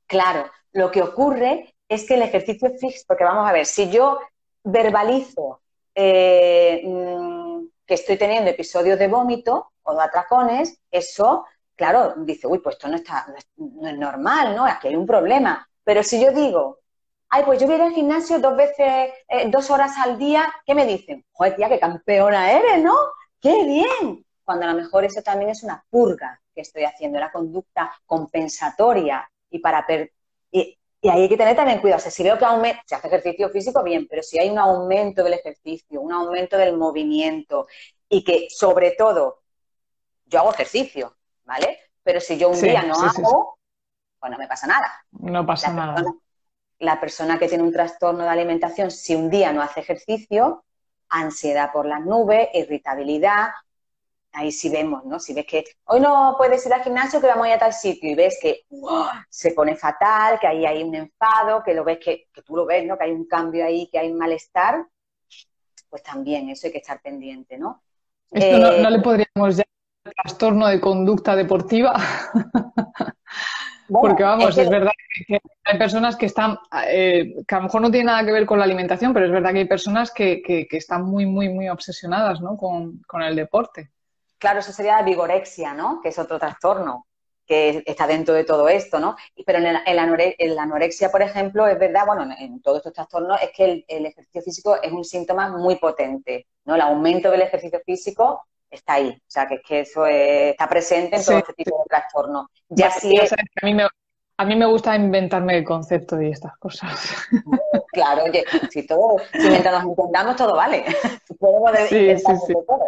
[0.10, 4.18] Claro, lo que ocurre es que el ejercicio físico, porque vamos a ver, si yo
[4.64, 5.62] verbalizo
[5.94, 11.46] eh, mm, que estoy teniendo episodios de vómito o de atracones, eso,
[11.76, 14.66] claro, dice, uy, pues esto no, está, no es normal, ¿no?
[14.66, 15.70] Aquí hay un problema.
[15.84, 16.80] Pero si yo digo,
[17.30, 20.88] ay, pues yo voy al gimnasio dos veces, eh, dos horas al día, ¿qué me
[20.88, 21.24] dicen?
[21.34, 22.96] Joder, tía, qué campeona eres, ¿no?
[23.40, 24.26] ¡Qué bien!
[24.44, 29.30] Cuando a lo mejor eso también es una purga que estoy haciendo, la conducta compensatoria
[29.50, 29.86] y para
[30.52, 32.02] y, ahí hay que tener también cuidado.
[32.02, 35.34] si veo que aumenta, se hace ejercicio físico, bien, pero si hay un aumento del
[35.34, 37.68] ejercicio, un aumento del movimiento
[38.10, 39.42] y que sobre todo
[40.26, 41.80] yo hago ejercicio, ¿vale?
[42.04, 43.60] Pero si yo un día no hago,
[44.20, 45.06] pues no me pasa nada.
[45.12, 46.04] No pasa nada
[46.80, 50.64] la persona que tiene un trastorno de alimentación, si un día no hace ejercicio,
[51.10, 53.50] ansiedad por las nubes, irritabilidad,
[54.34, 55.20] ahí sí vemos, ¿no?
[55.20, 57.74] Si ves que hoy no puedes ir al gimnasio, que vamos a ir a tal
[57.74, 58.66] sitio y ves que
[59.30, 62.86] se pone fatal, que ahí hay un enfado, que lo ves que, tú lo ves,
[62.86, 62.98] ¿no?
[62.98, 64.86] Que hay un cambio ahí, que hay un malestar,
[65.90, 67.84] pues también eso hay que estar pendiente, ¿no?
[68.32, 71.96] Esto no, no, le eh, podríamos llamar trastorno de conducta deportiva.
[73.90, 74.92] Porque vamos, es, verdad
[75.28, 78.46] que hay personas que están, eh, que a lo mejor no tiene nada que ver
[78.46, 81.70] con la alimentación, pero es verdad que hay personas que, que, están muy, muy, muy
[81.70, 82.56] obsesionadas ¿no?
[82.56, 83.92] con, el deporte.
[84.40, 86.00] Claro, eso sería la vigorexia, ¿no?
[86.02, 87.06] Que es otro trastorno
[87.46, 89.16] que está dentro de todo esto, ¿no?
[89.44, 93.84] Pero en, la anorexia, por ejemplo, es verdad, bueno, en, todos estos trastornos es que
[93.88, 96.76] el, ejercicio físico es un síntoma muy potente, ¿no?
[96.76, 99.10] El aumento del ejercicio físico está ahí.
[99.10, 102.48] O sea, que es que eso está presente en todo este tipo de trastornos.
[102.70, 103.34] Ya sí es...
[103.34, 103.88] a, mí me,
[104.38, 106.92] a mí me gusta inventarme el concepto y estas cosas.
[107.92, 110.86] Claro, oye, si, todo, si mientras nos intentamos todo vale.
[111.40, 112.54] Podemos sí, sí, sí.
[112.68, 112.86] todo.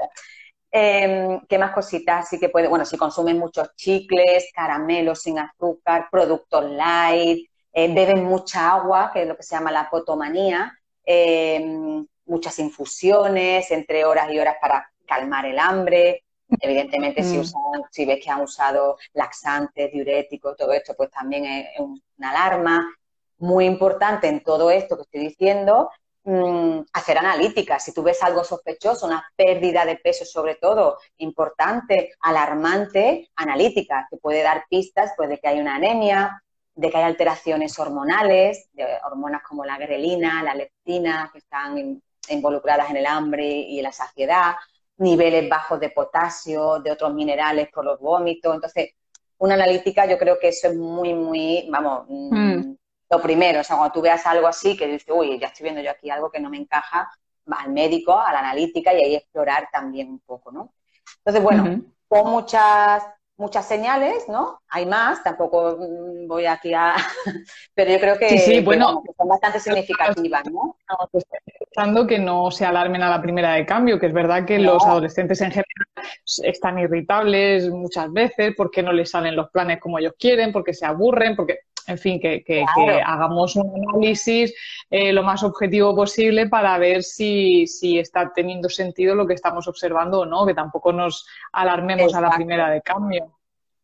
[0.71, 2.29] Em, ¿Qué más cositas?
[2.29, 8.23] Sí que puede, bueno, si consumen muchos chicles, caramelos sin azúcar, productos light, eh, beben
[8.23, 14.31] mucha agua, que es lo que se llama la potomanía, em, muchas infusiones, entre horas
[14.31, 16.23] y horas para calmar el hambre.
[16.59, 17.43] Evidentemente, si, mm.
[17.91, 21.65] si ves que han usado laxantes, diuréticos, todo esto, pues también es,
[22.17, 22.85] una alarma.
[23.39, 25.89] Muy importante en todo esto que estoy diciendo,
[26.23, 27.83] mm, hacer analíticas.
[27.83, 34.17] Si tú ves algo sospechoso, una pérdida de peso sobre todo, importante, alarmante, analítica, que
[34.17, 36.41] puede dar pistas pues, de que hay una anemia,
[36.73, 42.89] de que hay alteraciones hormonales, de hormonas como la grelina, la leptina, que están involucradas
[42.89, 44.55] en el hambre y la saciedad,
[44.97, 48.53] niveles bajos de potasio, de otros minerales por los vómitos.
[48.53, 48.91] Entonces,
[49.37, 52.77] una analítica yo creo que eso es muy, muy, vamos, mm, mm.
[53.11, 53.59] Lo primero.
[53.59, 56.09] O sea, cuando tú veas algo así que dices, uy, ya estoy viendo yo aquí
[56.09, 57.11] algo que no me encaja,
[57.51, 60.73] va al médico, a la analítica y ahí explorar también un poco, ¿no?
[61.17, 63.03] Entonces, bueno, con muchas
[63.41, 64.61] muchas señales, ¿no?
[64.69, 66.93] Hay más, tampoco mm, voy aquí a...
[67.73, 70.77] Pero yo creo que, sí, bueno, son bastante significativas, ¿no?
[71.57, 74.85] Pensando que no se alarmen a la primera de cambio, que es verdad que los
[74.85, 75.65] adolescentes en general
[76.43, 80.85] están irritables muchas veces porque no les salen los planes como ellos quieren, porque se
[80.85, 82.65] aburren, porque en fin, que, que,
[83.05, 84.53] hagamos un análisis
[84.89, 89.67] eh, lo más objetivo posible para ver si, si, está teniendo sentido lo que estamos
[89.67, 93.37] observando o no, que tampoco nos alarmemos a la primera de cambio.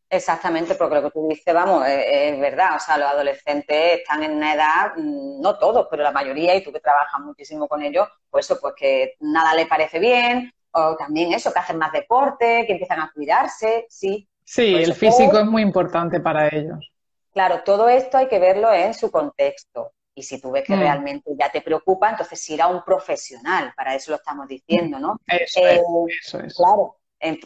[0.10, 4.38] Exactamente, porque lo que tú dices, vamos, es, verdad, o sea, los adolescentes están en
[4.38, 8.08] una edad, mm, no todos, pero la mayoría, y tú que trabajas muchísimo con ellos,
[8.30, 12.64] pues eso, pues que nada les parece bien, o también eso, que hacen más deporte,
[12.66, 14.30] que empiezan a cuidarse, sí.
[14.46, 16.90] Sí, el físico es muy importante para ellos.
[17.38, 19.94] Claro, todo esto hay que verlo en su contexto.
[20.16, 20.80] Y si tú ves que mm.
[20.80, 25.20] realmente ya te preocupa, entonces ir a un profesional, para eso lo estamos diciendo, ¿no?
[25.28, 25.84] Eso es, eh,
[26.20, 26.56] eso es.
[26.56, 26.98] Claro,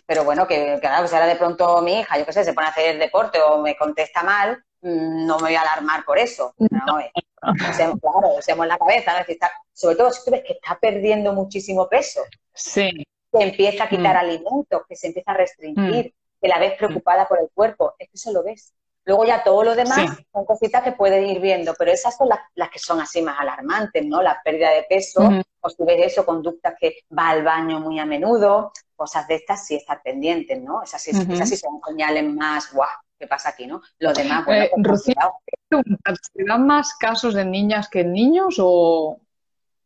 [0.06, 2.68] pero bueno, que claro, si ahora de pronto mi hija, yo qué sé, se pone
[2.68, 6.54] a hacer deporte o me contesta mal, mm, no me voy a alarmar por eso.
[6.58, 9.26] No, eh, claro, seamos la cabeza, ¿no?
[9.74, 12.22] sobre todo si tú ves que está perdiendo muchísimo peso.
[12.54, 12.90] Sí.
[13.30, 14.20] Que empieza a quitar mm.
[14.20, 18.16] alimentos, que se empieza a restringir, que la ves preocupada por el cuerpo, es que
[18.16, 18.74] eso lo ves.
[19.06, 22.70] Luego ya todo lo demás son cositas que pueden ir viendo, pero esas son las,
[22.70, 24.22] que son así más alarmantes, ¿no?
[24.22, 25.28] La pérdida de peso,
[25.60, 29.66] o si ves eso, conductas que va al baño muy a menudo, cosas de estas
[29.66, 30.84] sí estar pendientes, ¿no?
[30.84, 33.82] Esas sí, son señales más, guau, ¿qué pasa aquí, no?
[33.98, 39.20] Lo demás, bueno, eh, pues, ¿se dan más casos en niñas que en niños o...?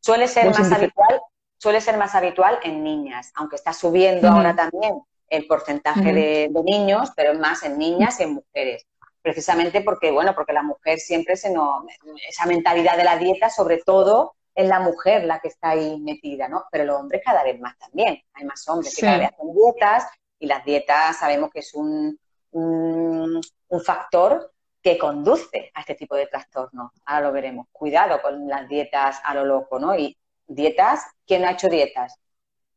[0.01, 1.21] Suele ser más habitual,
[1.57, 7.11] suele ser más habitual en niñas, aunque está subiendo ahora también el porcentaje de, niños,
[7.15, 8.85] pero es más en niñas y en mujeres.
[9.25, 11.83] Precisamente porque, bueno, porque la mujer siempre se nos,
[12.29, 16.47] esa mentalidad de la dieta, sobre todo, es la mujer la que está ahí metida,
[16.47, 16.65] ¿no?
[16.69, 18.21] Pero los hombres cada vez más también.
[18.35, 20.07] Hay más hombres que cada vez hacen dietas
[20.37, 22.19] y las dietas sabemos que es un,
[22.51, 23.41] un,
[23.83, 26.91] factor que conduce a este tipo de trastornos.
[27.07, 27.65] Ahora lo veremos.
[27.71, 29.97] Cuidado con las dietas a lo loco, ¿no?
[29.97, 32.15] Y dietas, ¿quién ha hecho dietas?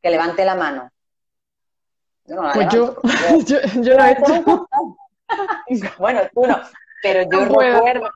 [0.01, 0.89] Que levante la mano.
[2.25, 2.97] pues yo,
[3.45, 4.67] yo, yo, he hecho.
[5.99, 6.61] bueno, tú no,
[7.03, 8.11] pero yo recuerdo,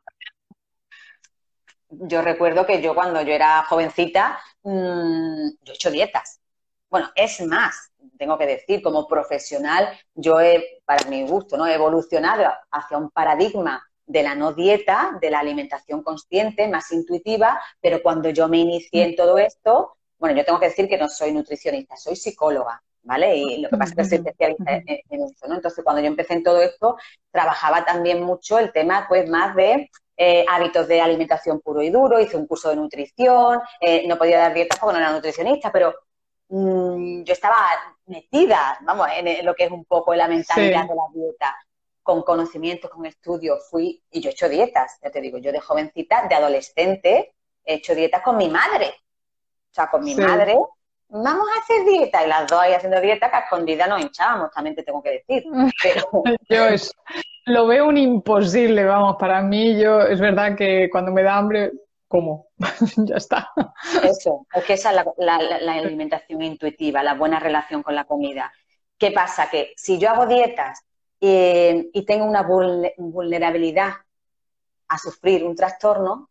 [1.89, 6.41] yo recuerdo que yo cuando yo era jovencita, mm, yo he hecho dietas.
[6.89, 11.67] Bueno, es más, tengo que decir, como profesional, yo he, para mi gusto, ¿no?
[11.67, 17.61] he evolucionado hacia un paradigma de la no dieta, de la alimentación consciente, más intuitiva,
[17.81, 21.09] pero cuando yo me inicié en todo esto, bueno, yo tengo que decir que no
[21.09, 23.37] soy nutricionista, soy psicóloga, ¿vale?
[23.37, 25.55] Y lo que pasa es que soy especialista en, en eso, ¿no?
[25.57, 26.97] Entonces, cuando yo empecé en todo esto,
[27.31, 32.21] trabajaba también mucho el tema, pues, más de eh, hábitos de alimentación puro y duro,
[32.21, 35.95] hice un curso de nutrición, eh, no podía dar dietas porque no era nutricionista, pero
[36.49, 37.57] mm, yo estaba
[38.07, 41.57] metida, vamos, en, lo que es un poco la mentalidad de la dieta,
[42.03, 45.61] con conocimientos, con estudios, fui y yo he hecho dietas, ya te digo, yo de
[45.61, 47.35] jovencita, de adolescente,
[47.65, 48.95] he hecho dietas con mi madre,
[49.71, 50.57] o sea, con mi madre,
[51.13, 54.51] vamos a hacer dieta, y las dos ahí haciendo dieta, que a escondida nos hinchábamos,
[54.51, 55.45] también te tengo que decir.
[55.83, 56.23] Pero...
[56.49, 56.91] yo es,
[57.45, 61.73] lo veo un imposible, vamos, para mí yo es verdad que cuando me da hambre,
[62.09, 62.49] como,
[62.97, 63.51] ya está.
[64.03, 68.53] Eso, es que esa es la, alimentación intuitiva, la buena relación con la comida.
[68.99, 69.51] ¿Qué pasa?
[69.51, 70.83] Que si yo hago dietas
[71.19, 73.93] y, tengo una vulnerabilidad
[74.89, 76.31] a sufrir un trastorno,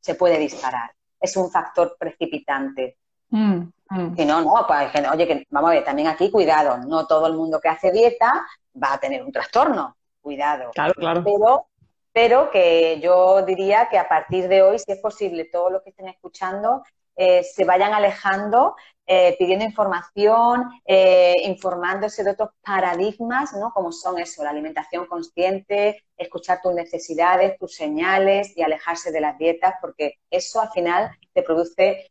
[0.00, 0.92] se puede disparar.
[1.20, 2.98] Es un factor precipitante.
[3.30, 4.16] Mm, mm.
[4.16, 7.34] Si no, no, pues, oye, que, vamos a ver, también aquí cuidado, no todo el
[7.34, 8.46] mundo que hace dieta
[8.82, 10.70] va a tener un trastorno cuidado.
[10.74, 11.22] Claro, claro.
[11.24, 11.66] Pero,
[12.12, 15.90] pero que yo diría que a partir de hoy, si es posible, todos los que
[15.90, 16.82] estén escuchando
[17.16, 18.74] eh, se vayan alejando,
[19.06, 23.70] eh, pidiendo información, eh, informándose de otros paradigmas, ¿no?
[23.72, 29.38] Como son eso, la alimentación consciente, escuchar tus necesidades, tus señales y alejarse de las
[29.38, 32.10] dietas, porque eso al final te produce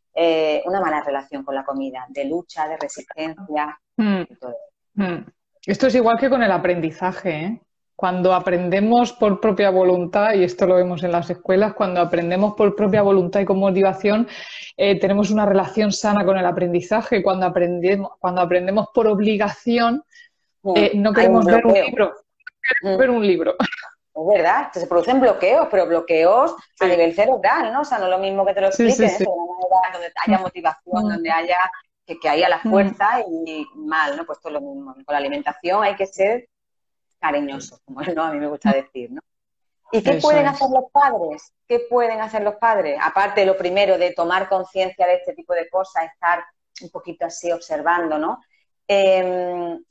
[0.64, 3.76] una mala relación con la comida, de lucha, de resistencia.
[3.96, 4.22] Hmm.
[4.94, 5.26] Hmm.
[5.66, 7.60] Esto es igual que con el aprendizaje, ¿eh?
[7.96, 12.74] Cuando aprendemos por propia voluntad, y esto lo vemos en las escuelas, cuando aprendemos por
[12.74, 14.26] propia voluntad y con motivación,
[14.76, 17.22] eh, tenemos una relación sana con el aprendizaje.
[17.22, 20.02] Cuando aprendemos, cuando aprendemos por obligación,
[20.74, 22.14] eh, no queremos ver un libro.
[22.60, 23.54] Queremos ver un libro.
[23.58, 27.82] Es verdad, se producen bloqueos, pero bloqueos a nivel cerebral, ¿no?
[27.82, 29.18] O sea, no es lo mismo que te lo expliquen, ¿eh?
[29.18, 31.58] de una manera donde haya motivación, donde haya
[32.06, 34.24] que, que haya la fuerza y mal, ¿no?
[34.24, 34.94] Pues todo lo mismo.
[34.94, 36.48] Con la alimentación hay que ser
[37.24, 39.22] cariñoso, como a mí me gusta decir, ¿no?
[39.92, 41.52] ¿Y qué pueden hacer los padres?
[41.68, 42.98] ¿Qué pueden hacer los padres?
[43.00, 46.44] Aparte de lo primero de tomar conciencia de este tipo de cosas, estar
[46.82, 48.40] un poquito así observando, ¿no?
[48.88, 49.82] Em,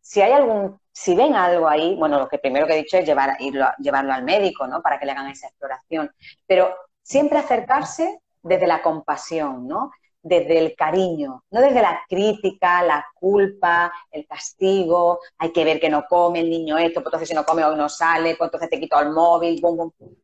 [0.00, 3.06] si hay algún, si ven algo ahí, bueno, lo que primero que he dicho es
[3.06, 4.82] llevar, irlo, llevarlo al médico, ¿no?
[4.82, 6.10] Para que le hagan esa exploración.
[6.46, 9.92] Pero siempre acercarse desde la compasión, ¿no?
[10.24, 15.90] Desde el cariño, no desde la crítica, la culpa, el castigo, hay que ver que
[15.90, 18.70] no come el niño esto, pues entonces si no come hoy no sale, pues entonces
[18.70, 19.62] te quito el móvil,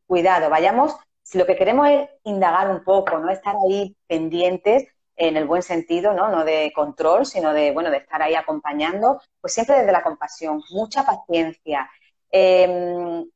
[0.07, 5.37] cuidado, vayamos, si lo que queremos es indagar un poco, no estar ahí pendientes en
[5.37, 6.29] el buen sentido, ¿no?
[6.31, 10.63] No de control, sino de, bueno, de estar ahí acompañando, pues siempre desde la compasión,
[10.71, 11.91] mucha paciencia.
[12.31, 13.29] Em,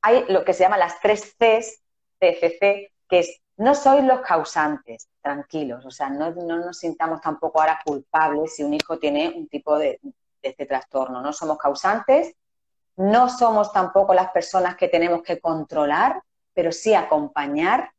[0.00, 1.82] hay lo que se llama las tres Cs,
[2.20, 7.80] CFC, que es no sois los causantes, tranquilos, o sea, no, nos sintamos tampoco ahora
[7.84, 10.00] culpables si un hijo tiene un tipo de,
[10.40, 11.20] este trastorno.
[11.20, 12.34] No somos causantes,
[12.96, 16.22] no somos tampoco las personas que tenemos que controlar,
[16.54, 17.90] pero sí acompañar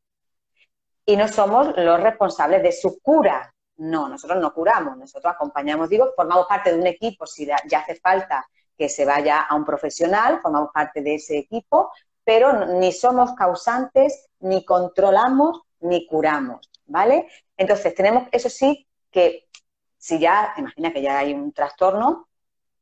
[1.06, 3.54] y no somos los responsables de su cura.
[3.78, 7.96] No, nosotros no curamos, nosotros acompañamos, digo, formamos parte de un equipo, si ya hace
[7.96, 11.92] falta que se vaya a un profesional, formamos parte de ese equipo,
[12.24, 17.28] pero ni somos causantes, ni controlamos, ni curamos, ¿vale?
[17.58, 19.48] Entonces, tenemos, eso sí, que
[19.98, 22.28] si ya, imagina que ya hay un trastorno,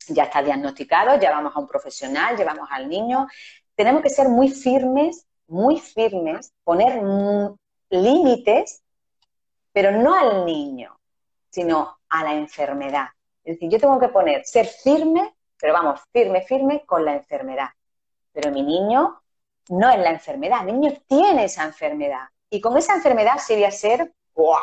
[0.07, 3.27] ya está diagnosticado, ya vamos a un profesional, llevamos al niño,
[3.75, 7.01] tenemos que ser muy firmes, muy firmes, poner
[7.89, 8.83] límites,
[9.71, 10.99] pero no al niño,
[11.49, 13.07] sino a la enfermedad.
[13.43, 17.69] Es decir, yo tengo que poner, ser firme, pero vamos, firme, firme con la enfermedad
[18.37, 19.19] pero mi niño
[19.69, 22.27] no es la enfermedad, mi niño tiene esa enfermedad.
[22.49, 24.61] Y con esa enfermedad sí voy a ser, ¡buah!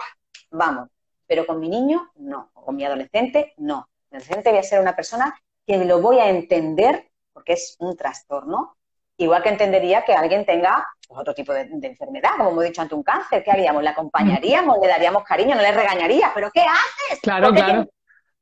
[0.50, 0.88] vamos,
[1.26, 3.88] pero con mi niño no, o con mi adolescente no.
[4.10, 5.34] Mi adolescente voy a ser una persona
[5.66, 8.76] que lo voy a entender porque es un trastorno,
[9.16, 12.94] igual que entendería que alguien tenga pues, otro tipo de, enfermedad, como hemos dicho ante
[12.94, 13.82] un cáncer, ¿qué haríamos?
[13.82, 14.78] ¿Le acompañaríamos?
[14.80, 15.56] ¿Le daríamos cariño?
[15.56, 16.30] ¿No le regañaría?
[16.34, 17.20] ¿Pero qué haces?
[17.20, 17.86] Claro, claro.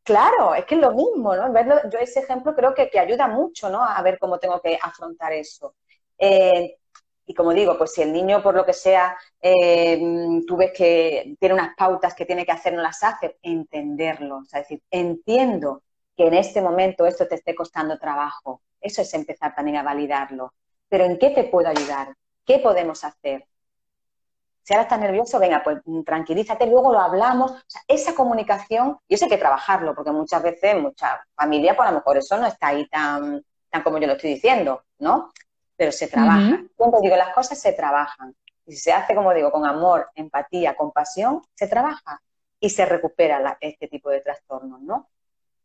[0.05, 1.53] Claro, es que es lo mismo, ¿no?
[1.53, 3.85] Verlo, yo ese ejemplo creo que, que, ayuda mucho, ¿no?
[3.85, 5.77] A ver cómo tengo que afrontar eso.
[6.19, 6.77] Eh,
[7.27, 10.01] y como digo, pues si el niño, por lo que sea, eh,
[10.47, 14.39] tú ves que tiene unas pautas que tiene que hacer, no las hace, entenderlo.
[14.39, 15.83] O sea, decir, entiendo
[16.17, 18.63] que en este momento esto te esté costando trabajo.
[18.81, 20.53] Eso es empezar también a validarlo.
[20.89, 22.15] Pero ¿en qué te puedo ayudar?
[22.45, 23.47] ¿Qué podemos hacer?
[24.63, 27.53] Si ahora estás nervioso, venga, pues mm, tranquilízate, luego lo hablamos.
[27.53, 31.89] O sea, esa comunicación, y eso hay que trabajarlo, porque muchas veces, mucha familia, pues
[31.89, 35.33] a lo mejor eso no está ahí tan, tan como yo lo estoy diciendo, ¿no?
[35.83, 36.63] Pero se trabaja.
[36.77, 38.37] Cuando digo, las cosas se trabajan.
[38.65, 42.23] Y si se hace, como digo, con amor, empatía, compasión, se trabaja
[42.61, 45.11] y se recupera este tipo de trastornos, ¿no?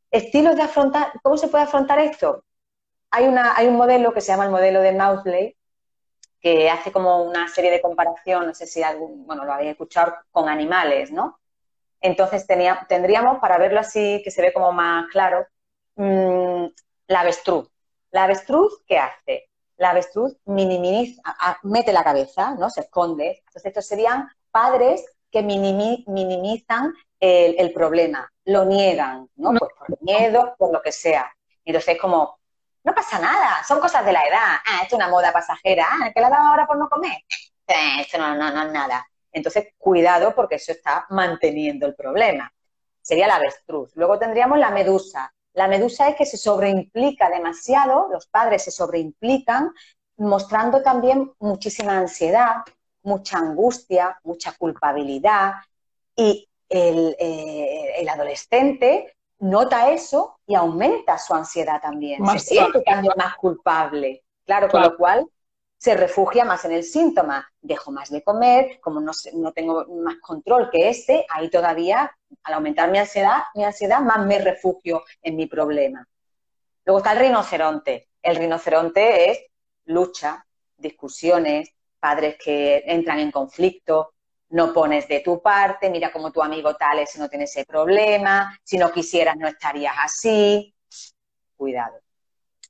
[0.09, 2.43] Estilos de afrontar, ¿cómo se puede afrontar esto?
[3.11, 5.55] Hay, una, hay un modelo que se llama el modelo de Mausley,
[6.41, 10.15] que hace como una serie de comparación, no sé si algún, bueno, lo habéis escuchado,
[10.32, 11.39] con animales, ¿no?
[12.01, 15.45] Entonces tenía, tendríamos, para verlo así, que se ve como más claro,
[15.93, 16.65] mm,
[17.05, 17.70] la avestruz.
[18.09, 19.46] La avestruz, ¿qué hace?
[19.78, 21.21] La avestruz minimiza,
[21.63, 22.69] mete la cabeza, ¿no?
[22.69, 23.43] Se esconde.
[23.45, 29.53] Entonces estos serían padres que minimizan el, el, problema, lo niegan, ¿no?
[29.53, 31.32] Pues por miedo, por lo que sea.
[31.65, 32.39] Entonces es como,
[32.84, 34.55] no pasa nada, son cosas de la edad.
[34.65, 35.86] Ah, esto es una moda pasajera.
[35.89, 37.17] Ah, ¿qué le ha dado ahora por no comer?
[37.69, 39.05] Eh, esto no, no, no es nada.
[39.30, 42.49] Entonces, cuidado porque eso está manteniendo el problema.
[43.01, 43.91] Sería la avestruz.
[43.95, 45.34] Luego tendríamos la medusa.
[45.57, 49.71] La medusa es que se sobreimplica demasiado, los padres se sobreimplican,
[50.17, 52.57] mostrando también muchísima ansiedad,
[53.01, 55.53] mucha angustia, mucha culpabilidad.
[56.15, 62.23] Y el, eh, el adolescente nota eso y aumenta su ansiedad también.
[62.27, 64.23] se siente también más culpable.
[64.45, 65.27] Claro, con lo cual
[65.75, 67.51] se refugia más en el síntoma.
[67.59, 72.53] Dejo más de comer, como no, no tengo más control que este, ahí todavía, al
[72.53, 76.07] aumentar mi ansiedad, mi ansiedad, más me refugio en mi problema.
[76.86, 78.09] Luego está el rinoceronte.
[78.21, 79.39] El rinoceronte es
[79.86, 80.45] lucha,
[80.78, 81.69] discusiones,
[81.99, 84.13] padres que entran en conflicto,
[84.49, 88.57] no pones de tu parte, mira como tu amigo tal es, no tiene ese problema,
[88.63, 90.73] si no quisieras no estarías así.
[91.55, 91.99] Cuidado.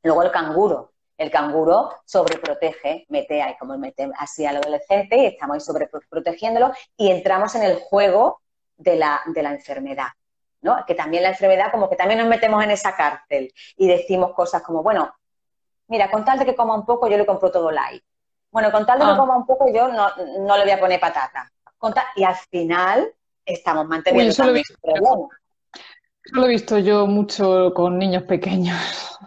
[0.03, 0.93] Luego el canguro.
[1.17, 7.09] El canguro sobreprotege, mete ahí como mete así al adolescente y estamos ahí sobreprotegiéndolo y
[7.09, 8.41] entramos en el juego
[8.77, 10.07] de la, de la enfermedad.
[10.61, 10.83] ¿no?
[10.85, 14.63] Que también la enfermedad, como que también nos metemos en esa cárcel y decimos cosas
[14.63, 15.13] como, bueno,
[15.87, 18.03] mira, con tal de que coma un poco, yo le compro todo light.
[18.51, 19.17] Bueno, con tal de que ah.
[19.17, 20.09] coma un poco, yo no,
[20.39, 21.51] no le voy a poner patata
[22.15, 23.13] y al final
[23.45, 24.77] estamos manteniendo eso, lo visto,
[26.31, 29.19] lo he visto yo mucho con niños pequeños.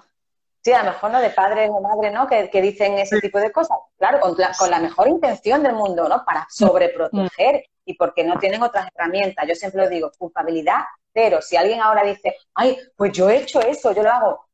[0.62, 2.26] Sí, a lo mejor no de padres o madres, ¿no?
[2.26, 3.78] Que, dicen ese tipo de cosas.
[3.96, 6.24] Claro, con la, mejor intención del mundo, ¿no?
[6.24, 9.46] Para sobreproteger y porque no tienen otras herramientas.
[9.48, 10.82] Yo siempre lo digo, culpabilidad
[11.12, 14.46] pero Si alguien ahora dice, ay, pues yo he hecho eso, yo lo hago.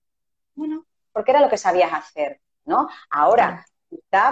[0.54, 2.88] Bueno, porque era lo que sabías hacer, ¿no?
[3.10, 3.64] Ahora,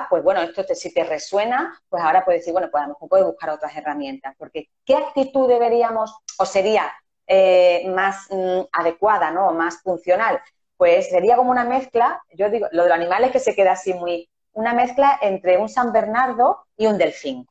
[0.08, 2.94] pues bueno, esto te, si te resuena, pues ahora puedes decir, bueno, pues a lo
[2.94, 6.92] mejor puedes buscar otras herramientas, porque ¿qué actitud deberíamos o sería
[7.26, 9.48] eh, más mm, adecuada, ¿no?
[9.48, 10.40] O más funcional?
[10.76, 13.94] Pues sería como una mezcla, yo digo, lo de los animales que se queda así
[13.94, 17.46] muy, una mezcla entre un San Bernardo y un delfín.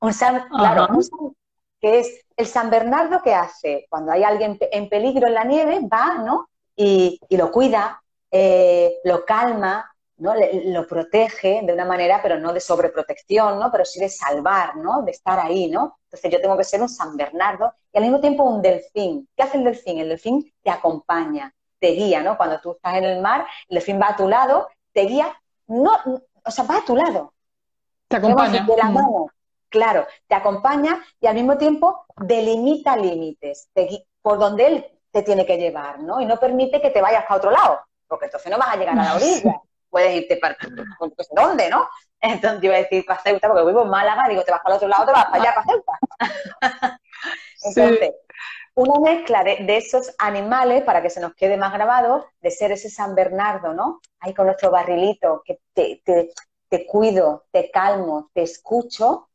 [0.00, 0.88] Un San, claro,
[1.80, 5.80] que es el San Bernardo que hace cuando hay alguien en peligro en la nieve,
[5.92, 6.48] va, ¿no?
[6.74, 10.34] Y, lo cuida, eh, lo calma, ¿no?
[10.66, 13.70] lo protege de una manera, pero no de sobreprotección, ¿no?
[13.70, 15.02] Pero sí de salvar, ¿no?
[15.02, 15.98] De estar ahí, ¿no?
[16.04, 19.28] Entonces yo tengo que ser un San Bernardo y al mismo tiempo un delfín.
[19.36, 19.98] ¿Qué hace el delfín?
[19.98, 21.52] El delfín te acompaña,
[21.86, 22.36] te guía, ¿no?
[22.36, 25.32] Cuando tú estás en el mar, el delfín va a tu lado, te guía,
[25.68, 25.92] no,
[26.44, 27.32] o sea, va a tu lado.
[28.08, 28.64] Te acompaña.
[28.64, 29.28] De la mano.
[29.68, 33.68] Claro, te acompaña y al mismo tiempo delimita límites
[34.20, 36.20] por donde él te tiene que llevar, ¿no?
[36.20, 38.98] Y no permite que te vayas a otro lado, porque entonces no vas a llegar
[38.98, 39.60] a la orilla
[39.90, 40.56] puedes irte para
[41.30, 41.88] dónde, ¿no?
[42.20, 44.76] Entonces iba a decir para Ceuta, porque vivo en Málaga, digo, te vas para el
[44.76, 47.00] otro lado, te vas para allá, para Ceuta.
[47.64, 48.14] Entonces,
[48.76, 52.90] una mezcla de, esos animales, para que se nos quede más grabado, de ser ese
[52.90, 54.00] San Bernardo, ¿no?
[54.20, 59.28] Ahí con nuestro barrilito, que te, cuido, te calmo, te escucho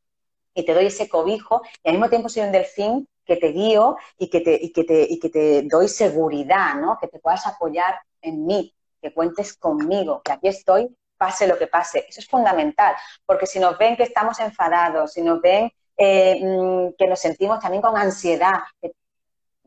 [0.54, 3.98] y te doy ese cobijo, y al mismo tiempo soy un delfín que te guío
[4.18, 6.98] y que te, y que te, y que te doy seguridad, ¿no?
[7.00, 11.68] Que te puedas apoyar en mí que cuentes conmigo, que aquí estoy pase lo que
[11.68, 12.06] pase.
[12.08, 16.94] Eso es fundamental, porque si nos ven que estamos enfadados, si nos ven eh, mm,
[16.98, 18.60] que nos sentimos también con ansiedad,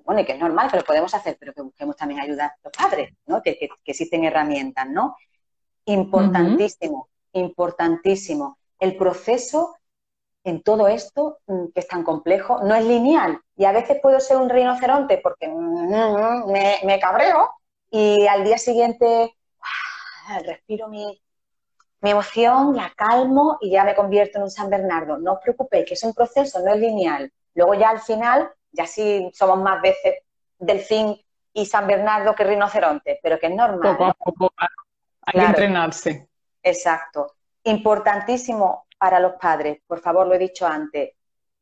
[0.04, 2.56] bueno, y que es normal que lo podemos hacer, pero que busquemos también ayuda a
[2.62, 3.42] los padres, ¿no?
[3.42, 5.16] Que, existen herramientas, ¿no?
[5.86, 8.58] Importantísimo, importantísimo.
[8.78, 9.76] El proceso
[10.44, 13.40] en todo esto, mm, que es tan complejo, no es lineal.
[13.56, 16.52] Y a veces puedo ser un rinoceronte porque mm,
[16.84, 17.50] me, cabreo
[17.90, 19.34] y al día siguiente
[20.28, 21.20] ah, respiro mi,
[22.00, 25.16] mi, emoción, la calmo y ya me convierto en un San Bernardo.
[25.16, 27.32] No os preocupéis, que es un proceso, no es lineal.
[27.54, 30.16] Luego ya al final, ya sí somos más veces
[30.58, 31.16] delfín
[31.52, 33.96] y San Bernardo que rinoceronte, pero que es normal.
[33.96, 34.52] Poco a poco
[35.22, 36.28] hay que entrenarse.
[36.62, 37.34] Exacto.
[37.62, 41.12] Importantísimo para los padres, por favor, lo he dicho antes,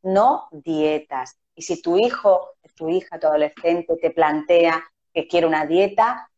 [0.03, 1.39] no dietas.
[1.55, 4.83] Y si tu hijo, tu hija, tu adolescente te plantea
[5.13, 6.29] que quiere una dieta,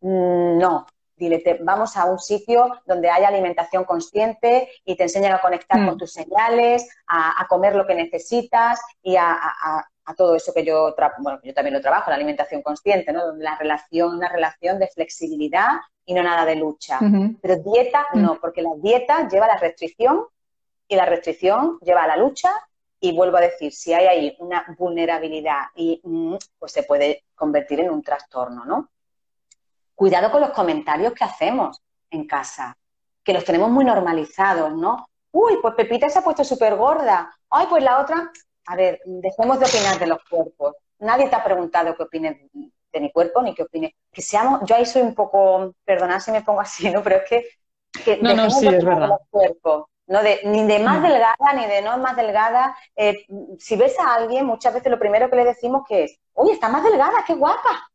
[0.00, 0.86] mm, no.
[1.16, 5.96] Dile, vamos a un sitio donde haya alimentación consciente y te enseñan a conectar con
[5.96, 5.98] mm.
[5.98, 9.36] tus señales, a, comer lo que necesitas y a,
[10.14, 13.34] todo eso que yo, bueno, yo también lo trabajo, la alimentación consciente, ¿no?
[13.36, 15.68] La relación, una relación de flexibilidad
[16.04, 16.98] y no nada de lucha.
[17.40, 18.22] Pero dieta mm.
[18.22, 20.26] no, porque la dieta lleva a la restricción
[20.88, 22.50] y la restricción lleva a la lucha
[23.00, 27.80] y vuelvo a decir, si hay ahí una vulnerabilidad y mm, pues se puede convertir
[27.80, 28.90] en un trastorno, ¿no?
[29.94, 31.80] Cuidado con los comentarios que hacemos
[32.10, 32.76] en casa,
[33.22, 35.06] que los tenemos muy normalizados, ¿no?
[35.32, 37.32] Uy, pues Pepita se ha puesto súper gorda.
[37.48, 38.30] Ay, pues la otra.
[38.66, 40.74] A ver, dejemos de opinar de los cuerpos.
[40.98, 43.92] Nadie te ha preguntado qué opines de mi cuerpo ni qué opines.
[44.12, 47.02] Que seamos, yo ahí soy un poco, perdonad si me pongo así, ¿no?
[47.02, 47.46] Pero es
[48.04, 49.08] que, no, no, sí, es verdad.
[49.08, 51.02] los cuerpos no de, ni de más mm.
[51.04, 52.76] delgada ni de no más delgada.
[52.96, 53.24] Eh,
[53.58, 56.68] si ves a alguien, muchas veces lo primero que le decimos que es, oye, está
[56.68, 57.88] más delgada, qué guapa.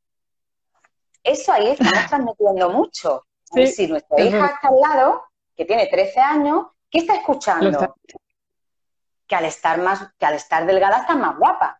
[1.21, 3.25] Eso ahí estamos transmitiendo mucho.
[3.51, 5.23] si nuestra hija está al lado,
[5.57, 7.95] que tiene 13 años, ¿qué está escuchando?
[9.27, 11.79] Que al estar más, que al estar delgada está más guapa.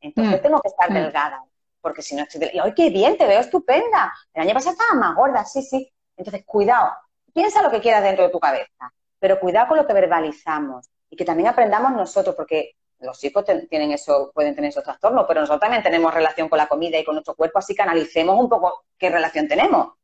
[0.00, 0.42] Entonces mm.
[0.42, 0.94] tengo que estar mm.
[0.94, 1.44] delgada.
[1.80, 3.18] Porque si no estoy delgada, ¡ay, qué bien!
[3.18, 4.12] Te veo estupenda.
[4.32, 5.92] El año pasado estaba más gorda, sí, sí.
[6.16, 6.92] Entonces, cuidado.
[7.32, 8.92] Piensa lo que quieras dentro de tu cabeza
[9.24, 13.90] pero cuidado con lo que verbalizamos y que también aprendamos nosotros, porque los hijos tienen
[13.90, 17.14] eso, pueden tener esos trastornos, pero nosotros también tenemos relación con la comida y con
[17.14, 19.94] nuestro cuerpo, así que analicemos un poco qué relación tenemos.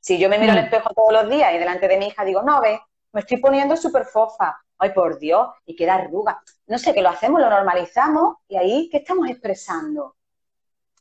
[0.00, 0.64] Si yo me miro al mm.
[0.64, 2.80] espejo todos los días y delante de mi hija digo, no, ve,
[3.12, 6.42] me estoy poniendo súper fofa, ay, por Dios, y queda arruga.
[6.66, 10.16] No sé, que lo hacemos, lo normalizamos y ahí, ¿qué estamos expresando?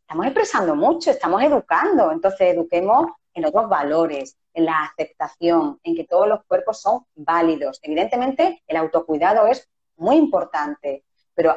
[0.01, 6.03] Estamos expresando mucho, estamos educando, entonces eduquemos en otros valores, en la aceptación, en que
[6.03, 7.79] todos los cuerpos son válidos.
[7.81, 9.67] Evidentemente, el autocuidado es
[9.97, 11.03] muy importante,
[11.33, 11.55] pero,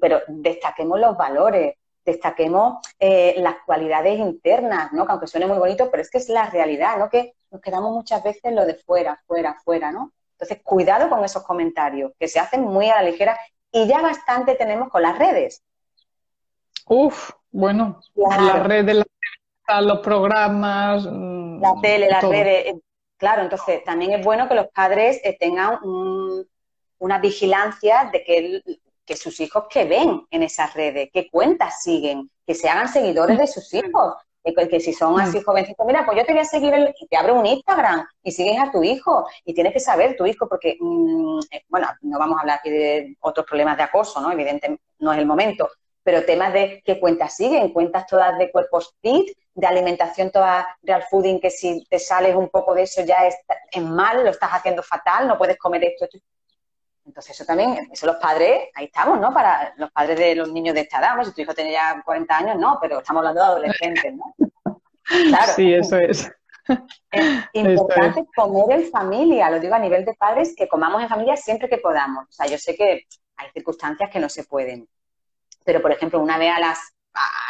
[0.00, 5.06] pero destaquemos los valores, destaquemos eh, las cualidades internas, ¿no?
[5.06, 7.08] Que aunque suene muy bonito, pero es que es la realidad, ¿no?
[7.08, 10.12] Que nos quedamos muchas veces en lo de fuera, fuera, fuera, ¿no?
[10.38, 13.36] Entonces, cuidado con esos comentarios, que se hacen muy a la ligera
[13.72, 15.64] y ya bastante tenemos con las redes.
[16.86, 19.04] Uf, bueno, las redes,
[19.80, 21.04] los programas.
[21.10, 22.66] Mm, la tele, las redes.
[22.66, 22.80] Eh,
[23.16, 25.80] claro, entonces también es bueno que los padres eh, tengan
[26.98, 28.62] una vigilancia de que,
[29.04, 33.36] que, sus hijos que ven en esas redes, qué cuentas siguen, que se hagan seguidores
[33.36, 34.14] de sus hijos.
[34.44, 35.42] Que, si son así mm.
[35.42, 38.58] jovencitos, mira, pues yo te voy a seguir, y te abro un Instagram y sigues
[38.58, 42.38] a tu hijo y tienes que saber tu hijo, porque, mm, eh, bueno, no vamos
[42.38, 44.32] a hablar aquí de otros problemas de acoso, ¿no?
[44.32, 45.68] Evidentemente no es el momento,
[46.02, 51.04] pero temas de qué cuentas siguen, cuentas todas de cuerpos fit, de alimentación toda real
[51.10, 53.36] fooding, que si te sales un poco de eso ya es,
[53.82, 56.06] mal, lo estás haciendo fatal, no puedes comer esto,
[57.08, 59.32] Entonces eso también, eso los padres, ahí estamos, ¿no?
[59.32, 62.36] Para los padres de los niños de esta edad, si tu hijo tiene ya 40
[62.36, 64.34] años, no, pero estamos hablando de adolescentes, ¿no?
[65.30, 65.52] Claro.
[65.56, 66.30] Sí, eso es.
[67.10, 67.22] Es
[67.54, 71.66] importante comer en familia, lo digo a nivel de padres, que comamos en familia siempre
[71.66, 72.24] que podamos.
[72.28, 73.06] O sea, yo sé que
[73.36, 74.86] hay circunstancias que no se pueden,
[75.64, 76.78] pero por ejemplo, una vez a las,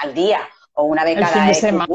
[0.04, 0.38] al día
[0.74, 1.92] o una vez cada semana.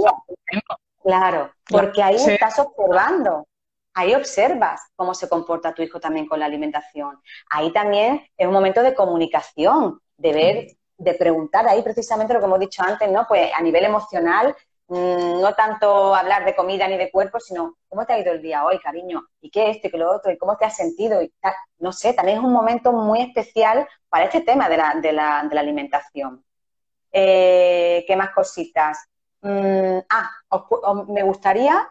[1.01, 3.47] Claro, porque ahí estás observando,
[3.94, 7.20] ahí observas cómo se comporta tu hijo también con la alimentación.
[7.50, 10.68] Ahí también es un momento de comunicación, de ver,
[10.98, 13.26] de preguntar ahí precisamente lo que hemos dicho antes, ¿no?
[13.28, 14.56] Pues a nivel emocional,
[14.88, 18.41] mm, no tanto hablar de comida ni de cuerpo, sino cómo te ha ido el
[18.41, 21.22] día hoy, cariño, y qué esto y qué lo otro, y cómo te has sentido,
[21.22, 21.32] y
[21.80, 25.44] No sé, también es un momento muy especial para este tema de la, de la,
[25.50, 26.44] de la alimentación.
[27.12, 29.08] Eh, ¿Qué más cositas?
[29.41, 30.30] Mm, ah,
[31.08, 31.89] me gustaría,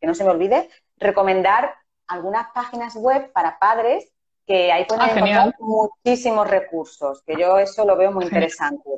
[0.00, 0.68] que no se me olvide,
[1.00, 1.74] recomendar
[2.06, 4.12] algunas páginas web para padres
[4.46, 8.90] que ahí pueden ah, encontrar muchísimos recursos, que yo eso lo veo muy interesante.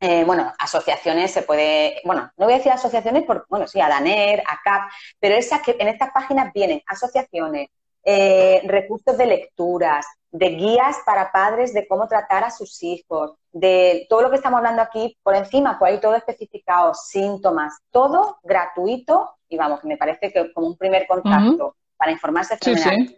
[0.00, 3.88] eh, bueno, asociaciones se puede, bueno, no voy a decir asociaciones, porque, bueno, sí, a
[3.88, 7.68] DANER, a CAP, pero esas que en estas páginas vienen asociaciones,
[8.04, 14.06] eh, recursos de lecturas, de guías para padres de cómo tratar a sus hijos, de
[14.08, 19.36] todo lo que estamos hablando aquí por encima, pues hay todo especificado, síntomas, todo gratuito
[19.48, 23.16] y vamos, que me parece que como un primer contacto para informarse fenomenal.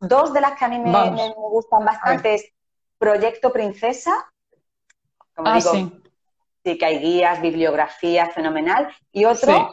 [0.00, 2.52] Dos de las que a mí me, gustan bastante es
[2.98, 4.30] Proyecto Princesa,
[5.34, 5.72] como ah, digo,
[6.64, 6.78] sí.
[6.78, 9.70] que hay guías, bibliografía fenomenal, y otro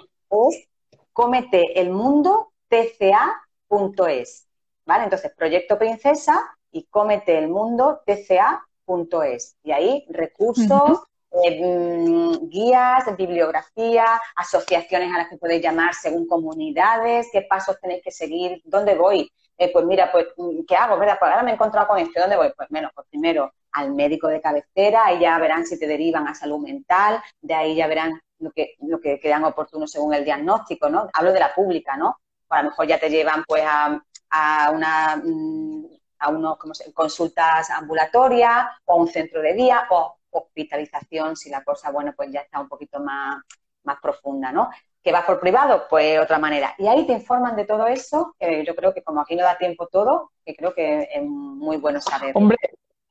[0.50, 0.68] es
[1.12, 4.45] Cómete el Mundo TCA.es,
[4.86, 5.04] ¿vale?
[5.06, 9.58] Entonces, Proyecto Princesa y cómete el mundo tca.es.
[9.64, 11.04] Y ahí recursos,
[11.44, 14.06] eh, mm, guías, bibliografía,
[14.36, 19.32] asociaciones a las que podéis llamar según comunidades, qué pasos tenéis que seguir, dónde voy.
[19.58, 20.98] Eh, pues mira, pues, mm, ¿qué hago?
[20.98, 21.18] ¿Verdad?
[21.20, 22.52] Pues ahora me he encontrado con esto, ¿dónde voy?
[22.56, 26.36] Pues menos, pues primero al médico de cabecera, ahí ya verán si te derivan a
[26.36, 30.90] salud mental, de ahí ya verán lo que, lo que crean oportuno según el diagnóstico,
[30.90, 31.10] ¿no?
[31.14, 32.18] Hablo de la pública, ¿no?
[32.50, 34.02] a lo mejor ya te llevan pues a,
[34.36, 35.86] a una mm,
[36.20, 41.92] a unos como consultas ambulatorias o un centro de día o hospitalización si la cosa,
[41.92, 43.42] bueno, pues ya está un poquito más,
[43.84, 44.70] más profunda, ¿no?
[45.02, 45.86] ¿Que va por privado?
[45.90, 46.74] Pues otra manera.
[46.78, 49.88] Y ahí te informan de todo eso, yo creo que como aquí no da tiempo
[49.88, 52.32] todo, que creo que es muy bueno saber.
[52.36, 52.58] Hombre,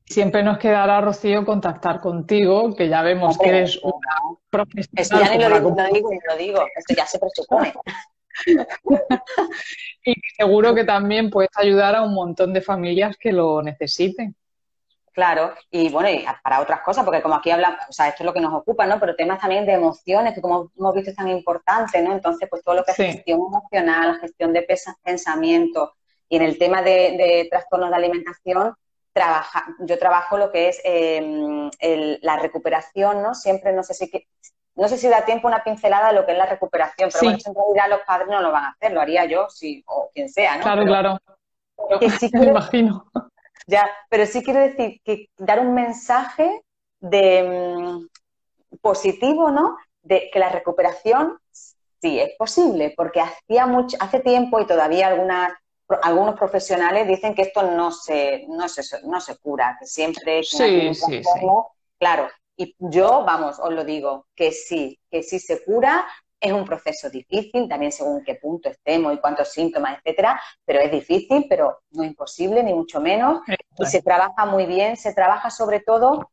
[0.05, 5.25] siempre nos quedará, Rocío, contactar contigo, que ya vemos que eres una profesional.
[5.25, 7.73] Ya ni lo, digo, lo digo, lo digo, esto ya se presupone.
[10.05, 14.35] y seguro que también puedes ayudar a un montón de familias que lo necesiten.
[15.15, 18.27] Claro, y bueno, y para otras cosas, porque como aquí hablamos, o sea, esto es
[18.27, 18.99] lo que nos ocupa, ¿no?
[18.99, 22.13] Pero temas también de emociones, que como hemos visto es tan importante, ¿no?
[22.13, 24.67] Entonces, pues todo lo que es gestión emocional, gestión de
[25.05, 25.95] pensamiento,
[26.29, 28.75] y en el tema de, trastornos de alimentación,
[29.13, 31.71] trabaja, yo trabajo lo que es em,
[32.23, 33.37] la recuperación, ¿no?
[33.37, 34.11] Siempre, no sé si,
[34.77, 37.39] no sé si da tiempo una pincelada de lo que es la recuperación, pero bueno,
[37.45, 40.29] en realidad los padres no lo van a hacer, lo haría yo, sí, o quien
[40.29, 40.63] sea, ¿no?
[40.63, 41.19] Claro, claro.
[42.33, 43.11] me imagino.
[43.67, 46.63] Ya, pero sí quiero decir que dar un mensaje
[47.01, 49.77] de mm, positivo, ¿no?
[50.03, 55.53] De que la recuperación sí es posible, porque hacía mucho, hace tiempo y todavía algunas
[56.03, 60.49] algunos profesionales dicen que esto no se, no se, no se cura, que siempre es
[60.49, 61.47] sí, sí, sí.
[61.99, 66.07] Claro, y yo, vamos, os lo digo, que sí, que sí se cura,
[66.41, 70.91] es un proceso difícil, también según qué punto estemos y cuántos síntomas, etcétera, pero es
[70.91, 73.41] difícil, pero no imposible, ni mucho menos.
[73.79, 76.31] Y se trabaja muy bien, se trabaja sobre todo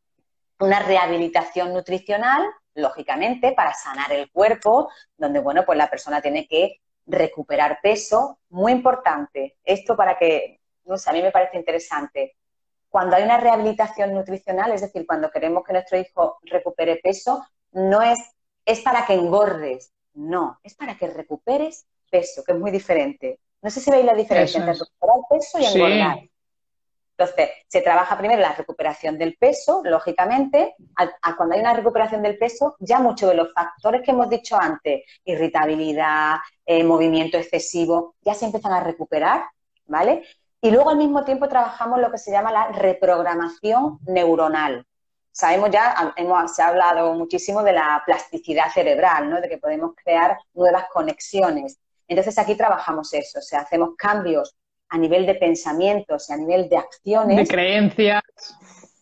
[0.59, 2.45] una rehabilitación nutricional,
[2.75, 8.39] lógicamente, para sanar el cuerpo, donde, bueno, pues la persona tiene que recuperar peso.
[8.49, 12.35] Muy importante, esto para que, no sé, a mí me parece interesante
[12.91, 18.01] cuando hay una rehabilitación nutricional, es decir, cuando queremos que nuestro hijo recupere peso, no
[18.01, 18.19] es,
[18.65, 23.39] es para que engordes, no, es para que recuperes peso, que es muy diferente.
[23.61, 26.19] No sé si veis la diferencia entre recuperar peso y engordar.
[27.17, 30.75] Entonces, se trabaja primero la recuperación del peso, lógicamente.
[31.37, 35.03] cuando hay una recuperación del peso, ya muchos de los factores que hemos dicho antes,
[35.23, 39.45] irritabilidad, eh, movimiento excesivo, ya se empiezan a recuperar,
[39.85, 40.23] ¿vale?
[40.61, 44.85] Y luego al mismo tiempo trabajamos lo que se llama la reprogramación neuronal.
[45.31, 49.41] Sabemos ya, hemos, se ha hablado muchísimo de la plasticidad cerebral, ¿no?
[49.41, 51.79] de que podemos crear nuevas conexiones.
[52.07, 54.55] Entonces aquí trabajamos eso, o sea, hacemos cambios
[54.89, 57.37] a nivel de pensamientos y a nivel de acciones.
[57.37, 58.21] De creencias.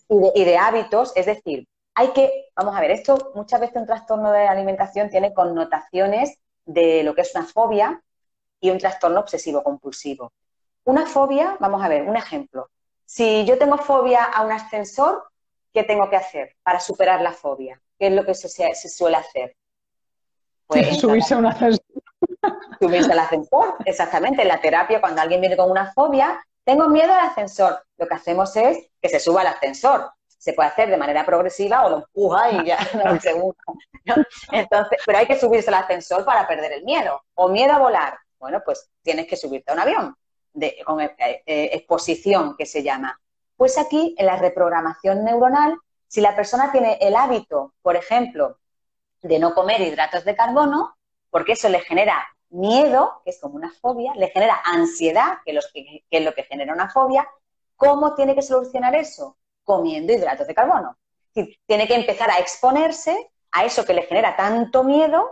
[0.07, 4.31] Y de, hábitos, es decir, hay que, vamos a ver, esto muchas veces un trastorno
[4.31, 8.01] de alimentación tiene connotaciones de lo que es una fobia
[8.59, 10.31] y un trastorno obsesivo compulsivo.
[10.89, 12.71] Una fobia, vamos a ver, un ejemplo.
[13.05, 15.23] Si yo tengo fobia a un ascensor,
[15.71, 17.79] ¿qué tengo que hacer para superar la fobia?
[17.99, 18.49] ¿Qué es lo que se,
[18.89, 19.55] suele hacer?
[20.65, 21.85] Pues, subirse a un ascensor.
[22.79, 24.41] Subirse al ascensor, exactamente.
[24.41, 27.85] En la terapia, cuando alguien viene con una fobia, tengo miedo al ascensor.
[27.95, 30.11] Lo que hacemos es que se suba al ascensor.
[30.25, 34.23] Se puede hacer de manera progresiva o lo empuja y ya no,
[34.53, 37.21] Entonces, pero hay que subirse al ascensor para perder el miedo.
[37.35, 38.17] O miedo a volar.
[38.39, 40.15] Bueno, pues tienes que subirte a un avión
[40.59, 43.19] de, con eh, eh, exposición que se llama.
[43.55, 48.59] Pues aquí, en la reprogramación neuronal, si la persona tiene el hábito, por ejemplo,
[49.21, 50.95] de no comer hidratos de carbono,
[51.29, 55.57] porque eso le genera miedo, que es como una fobia, le genera ansiedad, que,
[56.09, 57.27] es lo que genera una fobia,
[57.75, 59.37] ¿cómo tiene que solucionar eso?
[59.63, 60.97] Comiendo hidratos de carbono.
[61.33, 65.29] tiene que empezar a exponerse a eso que le genera tanto miedo,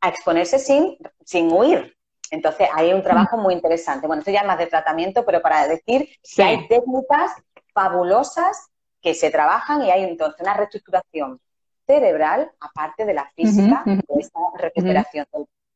[0.00, 1.96] a exponerse sin, sin huir,
[2.30, 4.06] entonces, hay un trabajo muy interesante.
[4.06, 7.32] Bueno, esto ya es más de tratamiento, pero para decir que hay técnicas
[7.74, 8.68] fabulosas
[9.00, 11.40] que se trabajan y hay entonces una reestructuración
[11.86, 15.26] cerebral, aparte de la física, de esta recuperación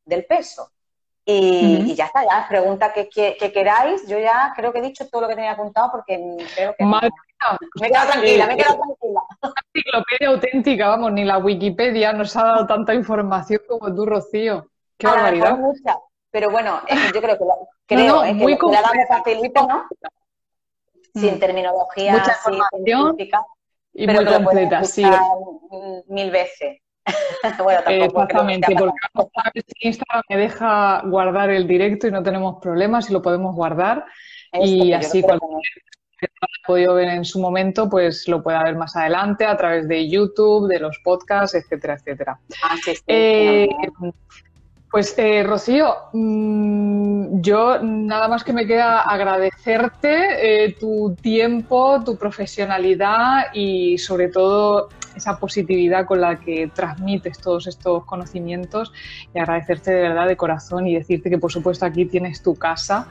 [0.05, 0.69] del, peso.
[1.25, 4.07] Y, ya está, ya pregunta que, queráis.
[4.07, 6.85] Yo ya creo que he dicho todo lo que tenía apuntado porque creo que...
[6.85, 7.09] Madre
[7.79, 9.21] me he quedado tranquila, me he quedado tranquila.
[9.41, 14.69] Una enciclopedia auténtica, vamos, ni la Wikipedia nos ha dado tanta información como tú, Rocío.
[14.97, 15.57] Qué barbaridad.
[15.57, 15.99] Mucha,
[16.35, 16.81] pero bueno,
[17.13, 17.45] yo creo que,
[17.95, 19.85] creo, eh, muy que la damos facilito, ¿no?
[21.13, 21.39] Sin mm.
[21.39, 23.17] terminología Mucha información
[23.93, 25.05] y muy completa, sí.
[26.09, 26.81] Mil veces.
[27.63, 28.75] bueno, Exactamente,
[29.13, 34.03] porque Instagram me deja guardar el directo y no tenemos problemas y lo podemos guardar.
[34.51, 35.49] y así cualquier
[36.19, 39.55] que no ha podido ver en su momento, pues lo pueda ver más adelante a
[39.55, 42.39] través de YouTube, de los podcasts, etcétera, etcétera.
[42.61, 42.75] Ah,
[43.07, 43.69] eh,
[44.95, 52.15] pues eh, Rocío, mm, yo nada más que me queda agradecerte eh, tu tiempo, tu
[52.15, 58.93] profesionalidad y sobre todo esa positividad con la que transmites todos estos conocimientos
[59.33, 63.09] y agradecerte de verdad de corazón y decirte que por supuesto aquí tienes tu casa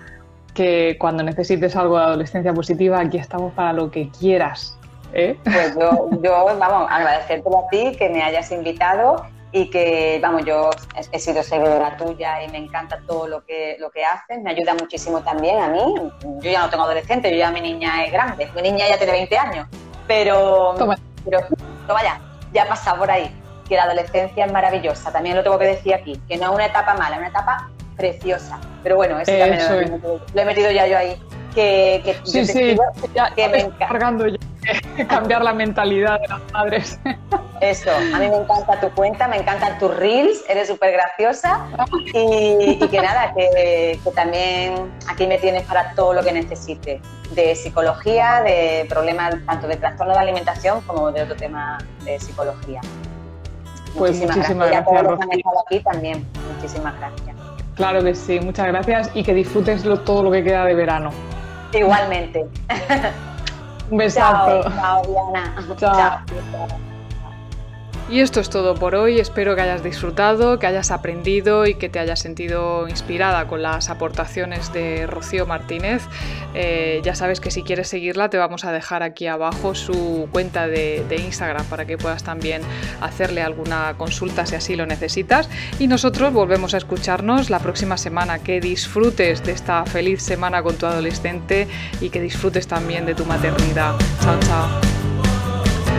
[0.54, 4.78] que cuando necesites algo de adolescencia positiva, aquí estamos para lo que quieras.
[5.12, 5.36] ¿eh?
[5.44, 10.68] Pues yo, yo, vamos, agradecerte a ti que me hayas invitado y que, vamos, yo
[11.12, 14.74] he sido seguidora tuya y me encanta todo lo que, lo que haces, me ayuda
[14.74, 15.94] muchísimo también a mí.
[16.40, 19.12] Yo ya no tengo adolescente, yo ya mi niña es grande, mi niña ya tiene
[19.12, 19.68] 20 años,
[20.08, 20.96] pero, Toma.
[21.24, 21.46] pero
[21.86, 22.20] vaya,
[22.52, 23.30] ya ha pasado por ahí,
[23.68, 26.66] que la adolescencia es maravillosa, también lo tengo que decir aquí, que no es una
[26.66, 28.58] etapa mala, es una etapa preciosa.
[28.82, 31.16] Pero bueno, eso, también lo, he metido ya yo ahí.
[31.54, 32.76] Que, que sí, sí,
[33.14, 33.86] ya, me encanta.
[33.86, 36.98] cargando ya cambiar la mentalidad de las madres.
[37.64, 41.66] Eso, a mí me encanta tu cuenta, me encantan tus reels, eres súper graciosa
[42.12, 47.00] y, que nada, que, que, también aquí me tienes para todo lo que necesites,
[47.30, 52.80] de psicología, de problemas tanto de trastorno de alimentación como de otro tema de psicología.
[53.96, 54.72] Pues muchísimas, gracias.
[54.72, 57.36] Y a todos los que han estado aquí también, muchísimas gracias.
[57.76, 61.10] Claro que sí, muchas gracias y que disfrutes todo lo que queda de verano.
[61.72, 62.46] Igualmente.
[63.90, 64.62] Un besazo.
[64.62, 65.54] Chao, Diana.
[65.76, 66.93] chao.
[68.10, 71.88] Y esto es todo por hoy, espero que hayas disfrutado, que hayas aprendido y que
[71.88, 76.02] te hayas sentido inspirada con las aportaciones de Rocío Martínez.
[76.52, 80.68] Eh, ya sabes que si quieres seguirla te vamos a dejar aquí abajo su cuenta
[80.68, 82.60] de, Instagram para que puedas también
[83.00, 85.48] hacerle alguna consulta si así lo necesitas.
[85.78, 88.40] Y nosotros volvemos a escucharnos la próxima semana.
[88.40, 91.68] Que disfrutes de esta feliz semana con tu adolescente
[92.00, 93.94] y que disfrutes también de tu maternidad.
[94.20, 94.93] Chao, chao.